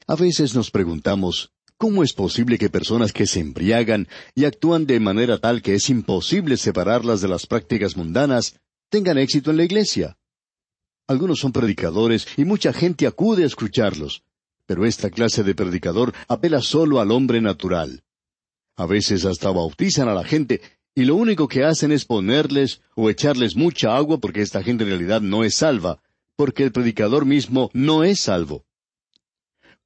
A 0.09 0.17
veces 0.17 0.57
nos 0.57 0.73
preguntamos, 0.73 1.53
¿Cómo 1.81 2.03
es 2.03 2.13
posible 2.13 2.59
que 2.59 2.69
personas 2.69 3.11
que 3.11 3.27
se 3.27 3.41
embriagan 3.41 4.07
y 4.35 4.45
actúan 4.45 4.85
de 4.85 5.01
manera 5.01 5.39
tal 5.39 5.63
que 5.63 5.75
es 5.75 5.89
imposible 5.89 6.59
separarlas 6.59 7.23
de 7.23 7.29
las 7.29 7.47
prácticas 7.47 7.97
mundanas 7.97 8.61
tengan 8.91 9.17
éxito 9.17 9.51
en 9.51 9.57
la 9.57 9.65
iglesia? 9.65 10.19
Algunos 11.09 11.39
son 11.39 11.53
predicadores 11.53 12.29
y 12.37 12.45
mucha 12.45 12.75
gente 12.75 13.07
acude 13.07 13.45
a 13.45 13.47
escucharlos, 13.47 14.25
pero 14.67 14.85
esta 14.85 15.09
clase 15.09 15.43
de 15.43 15.55
predicador 15.55 16.13
apela 16.29 16.61
solo 16.61 17.01
al 17.01 17.11
hombre 17.11 17.41
natural. 17.41 18.03
A 18.77 18.85
veces 18.85 19.25
hasta 19.25 19.51
bautizan 19.51 20.11
a 20.11 20.15
la 20.15 20.25
gente 20.25 20.61
y 20.95 21.07
lo 21.07 21.17
único 21.17 21.49
que 21.49 21.65
hacen 21.65 21.93
es 21.93 22.05
ponerles 22.05 22.83
o 22.95 23.09
echarles 23.09 23.57
mucha 23.57 23.97
agua 23.97 24.21
porque 24.21 24.43
esta 24.43 24.63
gente 24.63 24.85
en 24.85 24.91
realidad 24.91 25.23
no 25.23 25.45
es 25.45 25.55
salva, 25.55 26.03
porque 26.37 26.63
el 26.63 26.73
predicador 26.73 27.25
mismo 27.25 27.71
no 27.73 28.05
es 28.05 28.21
salvo. 28.21 28.67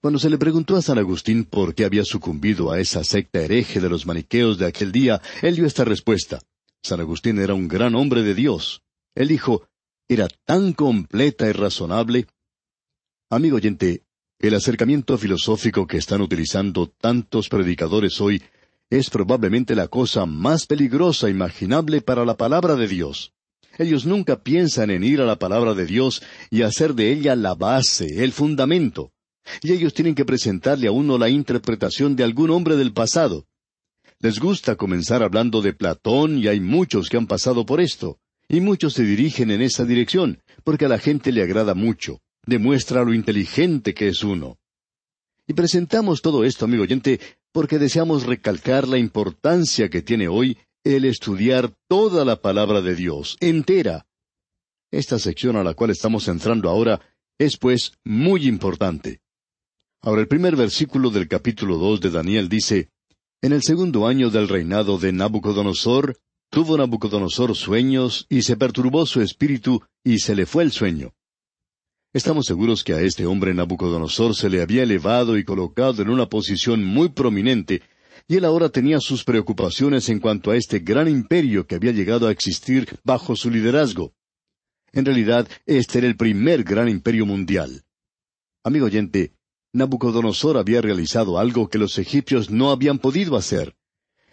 Cuando 0.05 0.19
se 0.19 0.29
le 0.29 0.37
preguntó 0.37 0.77
a 0.77 0.83
San 0.83 0.99
Agustín 0.99 1.45
por 1.45 1.75
qué 1.75 1.87
había 1.87 2.05
sucumbido 2.05 2.71
a 2.71 2.79
esa 2.79 3.03
secta 3.05 3.41
hereje 3.41 3.81
de 3.81 3.89
los 3.89 4.05
maniqueos 4.05 4.59
de 4.59 4.67
aquel 4.67 4.93
día, 4.93 5.23
él 5.41 5.57
dio 5.57 5.65
esta 5.65 5.83
respuesta. 5.83 6.41
San 6.83 7.01
Agustín 7.01 7.39
era 7.39 7.55
un 7.55 7.69
gran 7.69 7.95
hombre 7.95 8.23
de 8.23 8.35
Dios. 8.35 8.83
Él 9.15 9.29
dijo, 9.29 9.67
era 10.07 10.29
tan 10.45 10.75
completa 10.75 11.49
y 11.49 11.53
razonable. 11.53 12.27
Amigo 13.31 13.57
oyente, 13.57 14.03
el 14.41 14.53
acercamiento 14.53 15.17
filosófico 15.17 15.87
que 15.87 15.97
están 15.97 16.21
utilizando 16.21 16.87
tantos 16.87 17.49
predicadores 17.49 18.21
hoy 18.21 18.43
es 18.91 19.09
probablemente 19.09 19.75
la 19.75 19.89
cosa 19.89 20.27
más 20.27 20.67
peligrosa 20.67 21.31
imaginable 21.31 22.03
para 22.03 22.27
la 22.27 22.37
palabra 22.37 22.77
de 22.77 22.89
Dios. 22.89 23.33
Ellos 23.79 24.05
nunca 24.05 24.43
piensan 24.43 24.91
en 24.91 25.03
ir 25.03 25.23
a 25.23 25.25
la 25.25 25.39
palabra 25.39 25.73
de 25.73 25.87
Dios 25.87 26.23
y 26.51 26.61
hacer 26.61 26.93
de 26.93 27.11
ella 27.11 27.35
la 27.37 27.55
base, 27.55 28.23
el 28.23 28.33
fundamento 28.33 29.14
y 29.63 29.73
ellos 29.73 29.95
tienen 29.95 30.15
que 30.15 30.25
presentarle 30.25 30.89
a 30.89 30.93
uno 30.93 31.19
la 31.19 31.29
interpretación 31.29 32.17
de 32.17 32.25
algún 32.25 32.51
hombre 32.51 32.77
del 32.77 32.93
pasado. 32.93 33.47
Les 34.21 34.39
gusta 34.39 34.77
comenzar 34.77 35.23
hablando 35.23 35.61
de 35.61 35.73
Platón 35.73 36.39
y 36.39 36.49
hay 36.49 36.61
muchos 36.61 37.09
que 37.09 37.17
han 37.17 37.27
pasado 37.27 37.67
por 37.67 37.81
esto, 37.81 38.19
y 38.49 38.61
muchos 38.61 38.95
se 38.95 39.05
dirigen 39.05 39.51
en 39.51 39.63
esa 39.63 39.85
dirección, 39.85 40.43
porque 40.63 40.87
a 40.87 40.89
la 40.89 40.99
gente 40.99 41.33
le 41.33 41.43
agrada 41.43 41.75
mucho, 41.75 42.21
demuestra 42.47 43.05
lo 43.05 43.15
inteligente 43.15 43.95
que 43.95 44.09
es 44.09 44.23
uno. 44.23 44.59
Y 45.47 45.53
presentamos 45.55 46.23
todo 46.23 46.45
esto, 46.45 46.65
amigo 46.65 46.85
oyente, 46.85 47.21
porque 47.53 47.79
deseamos 47.79 48.25
recalcar 48.25 48.89
la 48.89 48.99
importancia 48.99 49.91
que 49.91 50.03
tiene 50.03 50.29
hoy 50.29 50.59
el 50.85 51.05
estudiar 51.05 51.75
toda 51.89 52.25
la 52.25 52.41
palabra 52.41 52.81
de 52.83 52.95
Dios, 52.95 53.37
entera. 53.41 54.07
Esta 54.91 55.19
sección 55.19 55.57
a 55.57 55.65
la 55.65 55.75
cual 55.75 55.91
estamos 55.91 56.29
entrando 56.29 56.69
ahora 56.69 57.01
es 57.39 57.57
pues 57.57 57.93
muy 58.05 58.47
importante. 58.47 59.21
Ahora 60.07 60.21
el 60.21 60.29
primer 60.29 60.55
versículo 60.55 61.09
del 61.09 61.29
capítulo 61.29 61.79
dos 61.79 61.99
de 61.99 62.11
Daniel 62.11 62.51
dice, 62.51 62.91
En 63.41 63.55
el 63.55 63.63
segundo 63.63 64.07
año 64.07 64.29
del 64.29 64.49
reinado 64.49 64.99
de 64.99 65.13
Nabucodonosor, 65.13 66.19
tuvo 66.51 66.77
Nabucodonosor 66.77 67.57
sueños 67.57 68.27
y 68.29 68.43
se 68.43 68.59
perturbó 68.59 69.07
su 69.07 69.23
espíritu 69.23 69.81
y 70.05 70.19
se 70.19 70.35
le 70.35 70.45
fue 70.45 70.65
el 70.65 70.73
sueño. 70.73 71.15
Estamos 72.13 72.45
seguros 72.45 72.85
que 72.85 72.93
a 72.93 73.01
este 73.01 73.25
hombre 73.25 73.55
Nabucodonosor 73.55 74.37
se 74.37 74.51
le 74.51 74.61
había 74.61 74.83
elevado 74.83 75.39
y 75.39 75.45
colocado 75.45 76.03
en 76.03 76.11
una 76.11 76.29
posición 76.29 76.85
muy 76.85 77.09
prominente, 77.09 77.81
y 78.29 78.37
él 78.37 78.45
ahora 78.45 78.69
tenía 78.69 79.01
sus 79.01 79.25
preocupaciones 79.25 80.11
en 80.11 80.21
cuanto 80.21 80.51
a 80.51 80.57
este 80.59 80.81
gran 80.81 81.09
imperio 81.09 81.67
que 81.67 81.77
había 81.77 81.93
llegado 81.93 82.29
a 82.29 82.31
existir 82.31 82.99
bajo 83.05 83.37
su 83.37 83.51
liderazgo. 83.51 84.13
En 84.93 85.07
realidad, 85.07 85.49
este 85.65 86.01
era 86.01 86.09
el 86.09 86.17
primer 86.19 86.63
gran 86.63 86.91
imperio 86.91 87.25
mundial. 87.25 87.85
Amigo 88.63 88.85
oyente, 88.85 89.33
Nabucodonosor 89.75 90.57
había 90.57 90.81
realizado 90.81 91.37
algo 91.37 91.69
que 91.69 91.79
los 91.79 91.99
egipcios 91.99 92.49
no 92.49 92.71
habían 92.71 93.01
podido 93.01 93.37
hacer. 93.37 93.75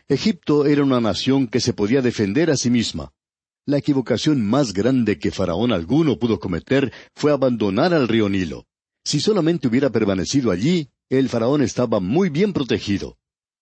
Egipto 0.08 0.68
era 0.68 0.84
una 0.84 1.02
nación 1.02 1.48
que 1.48 1.60
se 1.60 1.74
podía 1.74 2.04
defender 2.04 2.52
a 2.52 2.58
sí 2.58 2.70
misma. 2.70 3.12
La 3.66 3.80
equivocación 3.80 4.46
más 4.46 4.72
grande 4.72 5.18
que 5.18 5.32
Faraón 5.32 5.72
alguno 5.72 6.20
pudo 6.20 6.40
cometer 6.40 6.94
fue 7.16 7.32
abandonar 7.32 7.92
al 7.92 8.08
río 8.08 8.30
Nilo. 8.30 8.68
Si 9.04 9.20
solamente 9.20 9.68
hubiera 9.68 9.90
permanecido 9.90 10.52
allí, 10.52 10.90
el 11.10 11.28
Faraón 11.28 11.64
estaba 11.64 12.00
muy 12.00 12.30
bien 12.30 12.54
protegido. 12.54 13.18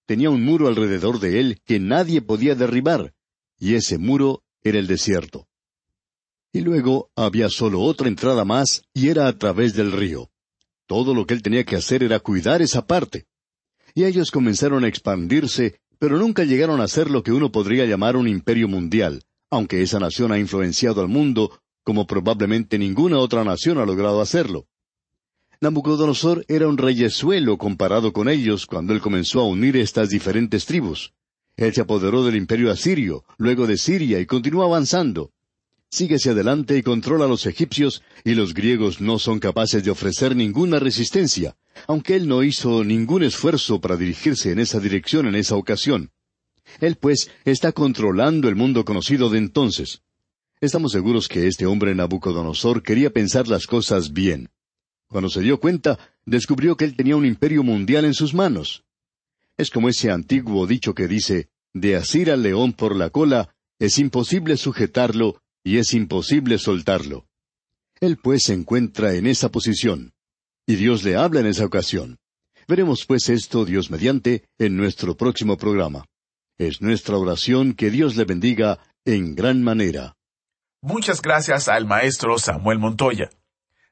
Tenía 0.05 0.29
un 0.29 0.43
muro 0.43 0.67
alrededor 0.67 1.21
de 1.21 1.39
él 1.39 1.61
que 1.63 1.79
nadie 1.79 2.21
podía 2.21 2.55
derribar, 2.55 3.13
y 3.57 3.75
ese 3.75 3.97
muro 3.97 4.43
era 4.63 4.79
el 4.79 4.87
desierto. 4.87 5.47
Y 6.51 6.59
luego 6.59 7.09
había 7.15 7.49
solo 7.49 7.79
otra 7.79 8.09
entrada 8.09 8.43
más, 8.43 8.81
y 8.93 9.07
era 9.07 9.27
a 9.27 9.37
través 9.37 9.75
del 9.75 9.93
río. 9.93 10.29
Todo 10.89 11.13
lo 11.13 11.28
que 11.28 11.36
él 11.36 11.43
tenía 11.43 11.63
que 11.65 11.75
hacer 11.75 12.02
era 12.02 12.19
cuidar 12.19 12.63
esa 12.63 12.88
parte. 12.88 13.28
Y 13.93 14.06
ellos 14.06 14.32
comenzaron 14.32 14.84
a 14.84 14.88
expandirse, 14.88 15.80
pero 15.99 16.17
nunca 16.17 16.45
llegaron 16.45 16.82
a 16.82 16.88
ser 16.88 17.12
lo 17.12 17.21
que 17.21 17.32
uno 17.32 17.52
podría 17.52 17.86
llamar 17.86 18.17
un 18.17 18.28
imperio 18.28 18.67
mundial, 18.67 19.21
aunque 19.52 19.84
esa 19.84 19.99
nación 19.99 20.32
ha 20.32 20.39
influenciado 20.39 21.02
al 21.02 21.08
mundo 21.08 21.62
como 21.84 22.08
probablemente 22.08 22.80
ninguna 22.80 23.19
otra 23.19 23.43
nación 23.43 23.78
ha 23.78 23.86
logrado 23.86 24.19
hacerlo. 24.19 24.65
Nabucodonosor 25.62 26.43
era 26.47 26.67
un 26.67 26.80
reyesuelo 26.80 27.60
comparado 27.60 28.12
con 28.12 28.28
ellos 28.28 28.65
cuando 28.65 28.91
él 28.91 28.99
comenzó 28.99 29.41
a 29.41 29.47
unir 29.47 29.78
estas 29.78 30.10
diferentes 30.10 30.65
tribus. 30.65 31.13
Él 31.56 31.71
se 31.71 31.82
apoderó 31.82 32.25
del 32.25 32.36
imperio 32.36 32.71
asirio, 32.71 33.25
luego 33.38 33.67
de 33.67 33.78
Siria 33.78 34.19
y 34.19 34.25
continuó 34.25 34.63
avanzando 34.63 35.30
sigue 35.91 36.15
hacia 36.15 36.32
adelante 36.32 36.78
y 36.78 36.84
controla 36.84 37.25
a 37.25 37.28
los 37.28 37.45
egipcios, 37.45 38.04
y 38.23 38.36
los 38.36 38.54
griegos 38.54 39.02
no 39.02 39.19
son 39.19 39.39
capaces 39.39 39.84
de 39.84 39.91
ofrecer 39.91 40.36
ninguna 40.36 40.80
resistencia, 40.80 41.56
aunque 41.88 42.15
él 42.15 42.28
no 42.28 42.43
hizo 42.43 42.84
ningún 42.84 43.23
esfuerzo 43.23 43.82
para 43.82 43.97
dirigirse 43.97 44.52
en 44.52 44.60
esa 44.60 44.80
dirección 44.80 45.28
en 45.28 45.36
esa 45.36 45.56
ocasión. 45.56 46.12
Él, 46.80 46.95
pues, 46.95 47.32
está 47.45 47.71
controlando 47.71 48.47
el 48.47 48.56
mundo 48.56 48.86
conocido 48.86 49.30
de 49.30 49.39
entonces. 49.39 50.02
Estamos 50.62 50.91
seguros 50.91 51.28
que 51.28 51.47
este 51.47 51.65
hombre 51.65 51.95
Nabucodonosor 51.95 52.84
quería 52.84 53.12
pensar 53.12 53.47
las 53.47 53.65
cosas 53.65 54.13
bien. 54.13 54.49
Cuando 55.08 55.30
se 55.30 55.41
dio 55.41 55.60
cuenta, 55.60 55.97
descubrió 56.25 56.78
que 56.78 56.86
él 56.86 56.95
tenía 56.95 57.15
un 57.15 57.25
imperio 57.25 57.63
mundial 57.63 58.06
en 58.06 58.13
sus 58.13 58.34
manos. 58.34 58.84
Es 59.58 59.71
como 59.71 59.89
ese 59.89 60.12
antiguo 60.12 60.67
dicho 60.67 60.93
que 60.93 61.08
dice, 61.08 61.49
de 61.73 61.95
asir 61.95 62.30
al 62.30 62.43
león 62.43 62.73
por 62.73 62.95
la 62.95 63.10
cola, 63.10 63.56
es 63.80 63.97
imposible 63.97 64.58
sujetarlo, 64.58 65.41
y 65.69 65.77
es 65.77 65.93
imposible 65.93 66.58
soltarlo. 66.58 67.27
Él 68.01 68.17
pues 68.17 68.45
se 68.45 68.55
encuentra 68.55 69.13
en 69.13 69.27
esa 69.27 69.49
posición, 69.49 70.13
y 70.65 70.77
Dios 70.77 71.03
le 71.03 71.15
habla 71.15 71.41
en 71.41 71.45
esa 71.45 71.63
ocasión. 71.63 72.17
Veremos 72.67 73.05
pues 73.05 73.29
esto, 73.29 73.65
Dios 73.65 73.91
mediante, 73.91 74.45
en 74.58 74.75
nuestro 74.75 75.15
próximo 75.15 75.58
programa. 75.58 76.05
Es 76.58 76.82
nuestra 76.82 77.17
oración 77.17 77.75
que 77.75 77.91
Dios 77.91 78.15
le 78.15 78.25
bendiga 78.25 78.79
en 79.05 79.36
gran 79.36 79.62
manera. 79.62 80.15
Muchas 80.82 81.21
gracias 81.21 81.67
al 81.67 81.86
maestro 81.86 82.39
Samuel 82.39 82.79
Montoya. 82.79 83.29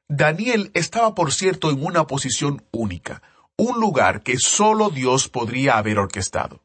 Daniel 0.08 0.72
estaba, 0.74 1.14
por 1.14 1.32
cierto, 1.32 1.70
en 1.70 1.84
una 1.84 2.08
posición 2.08 2.66
única, 2.72 3.22
un 3.56 3.78
lugar 3.78 4.24
que 4.24 4.36
solo 4.38 4.90
Dios 4.90 5.28
podría 5.28 5.78
haber 5.78 6.00
orquestado. 6.00 6.60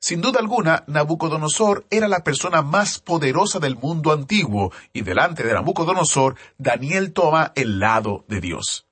Sin 0.00 0.20
duda 0.20 0.38
alguna, 0.38 0.84
Nabucodonosor 0.86 1.86
era 1.90 2.06
la 2.06 2.22
persona 2.22 2.62
más 2.62 3.00
poderosa 3.00 3.58
del 3.58 3.76
mundo 3.76 4.12
antiguo, 4.12 4.72
y 4.92 5.02
delante 5.02 5.42
de 5.42 5.52
Nabucodonosor, 5.52 6.36
Daniel 6.56 7.12
toma 7.12 7.52
el 7.56 7.80
lado 7.80 8.24
de 8.28 8.40
Dios. 8.40 8.86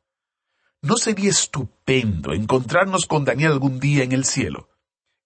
¿No 0.83 0.97
sería 0.97 1.31
estupendo 1.31 2.33
encontrarnos 2.33 3.07
con 3.07 3.25
Daniel 3.25 3.53
algún 3.53 3.79
día 3.79 4.03
en 4.03 4.12
el 4.12 4.25
cielo? 4.25 4.69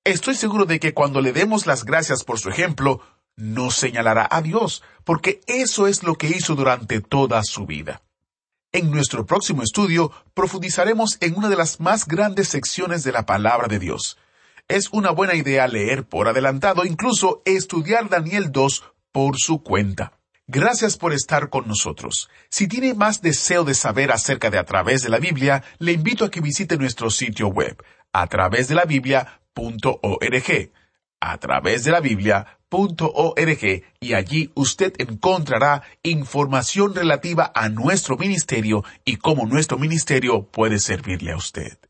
Estoy 0.04 0.34
seguro 0.34 0.64
de 0.64 0.80
que 0.80 0.94
cuando 0.94 1.20
le 1.20 1.32
demos 1.32 1.66
las 1.66 1.84
gracias 1.84 2.24
por 2.24 2.38
su 2.38 2.50
ejemplo, 2.50 3.00
nos 3.36 3.74
señalará 3.74 4.28
a 4.30 4.42
Dios, 4.42 4.82
porque 5.04 5.40
eso 5.46 5.86
es 5.86 6.02
lo 6.02 6.14
que 6.14 6.28
hizo 6.28 6.54
durante 6.54 7.00
toda 7.00 7.42
su 7.42 7.66
vida. 7.66 8.02
En 8.72 8.90
nuestro 8.90 9.26
próximo 9.26 9.62
estudio 9.62 10.12
profundizaremos 10.34 11.16
en 11.20 11.36
una 11.36 11.48
de 11.48 11.56
las 11.56 11.80
más 11.80 12.06
grandes 12.06 12.48
secciones 12.48 13.02
de 13.02 13.12
la 13.12 13.26
palabra 13.26 13.66
de 13.66 13.78
Dios, 13.78 14.16
es 14.70 14.88
una 14.92 15.10
buena 15.10 15.34
idea 15.34 15.66
leer 15.66 16.04
por 16.04 16.28
adelantado, 16.28 16.84
incluso 16.84 17.42
estudiar 17.44 18.08
Daniel 18.08 18.52
2 18.52 18.84
por 19.10 19.36
su 19.36 19.62
cuenta. 19.62 20.12
Gracias 20.46 20.96
por 20.96 21.12
estar 21.12 21.50
con 21.50 21.66
nosotros. 21.66 22.30
Si 22.48 22.68
tiene 22.68 22.94
más 22.94 23.20
deseo 23.20 23.64
de 23.64 23.74
saber 23.74 24.12
acerca 24.12 24.48
de 24.48 24.58
a 24.58 24.64
través 24.64 25.02
de 25.02 25.08
la 25.08 25.18
Biblia, 25.18 25.62
le 25.78 25.92
invito 25.92 26.24
a 26.24 26.30
que 26.30 26.40
visite 26.40 26.76
nuestro 26.76 27.10
sitio 27.10 27.48
web, 27.48 27.82
a 28.12 28.26
través 28.28 28.68
de 28.68 28.76
la 28.76 28.84
Biblia.org, 28.84 30.70
a 31.20 31.38
través 31.38 31.84
de 31.84 31.90
la 31.90 32.00
Biblia.org, 32.00 33.82
y 34.00 34.14
allí 34.14 34.50
usted 34.54 34.92
encontrará 34.98 35.82
información 36.04 36.94
relativa 36.94 37.50
a 37.54 37.68
nuestro 37.68 38.16
ministerio 38.16 38.84
y 39.04 39.16
cómo 39.16 39.46
nuestro 39.46 39.78
ministerio 39.78 40.44
puede 40.44 40.78
servirle 40.78 41.32
a 41.32 41.36
usted. 41.36 41.89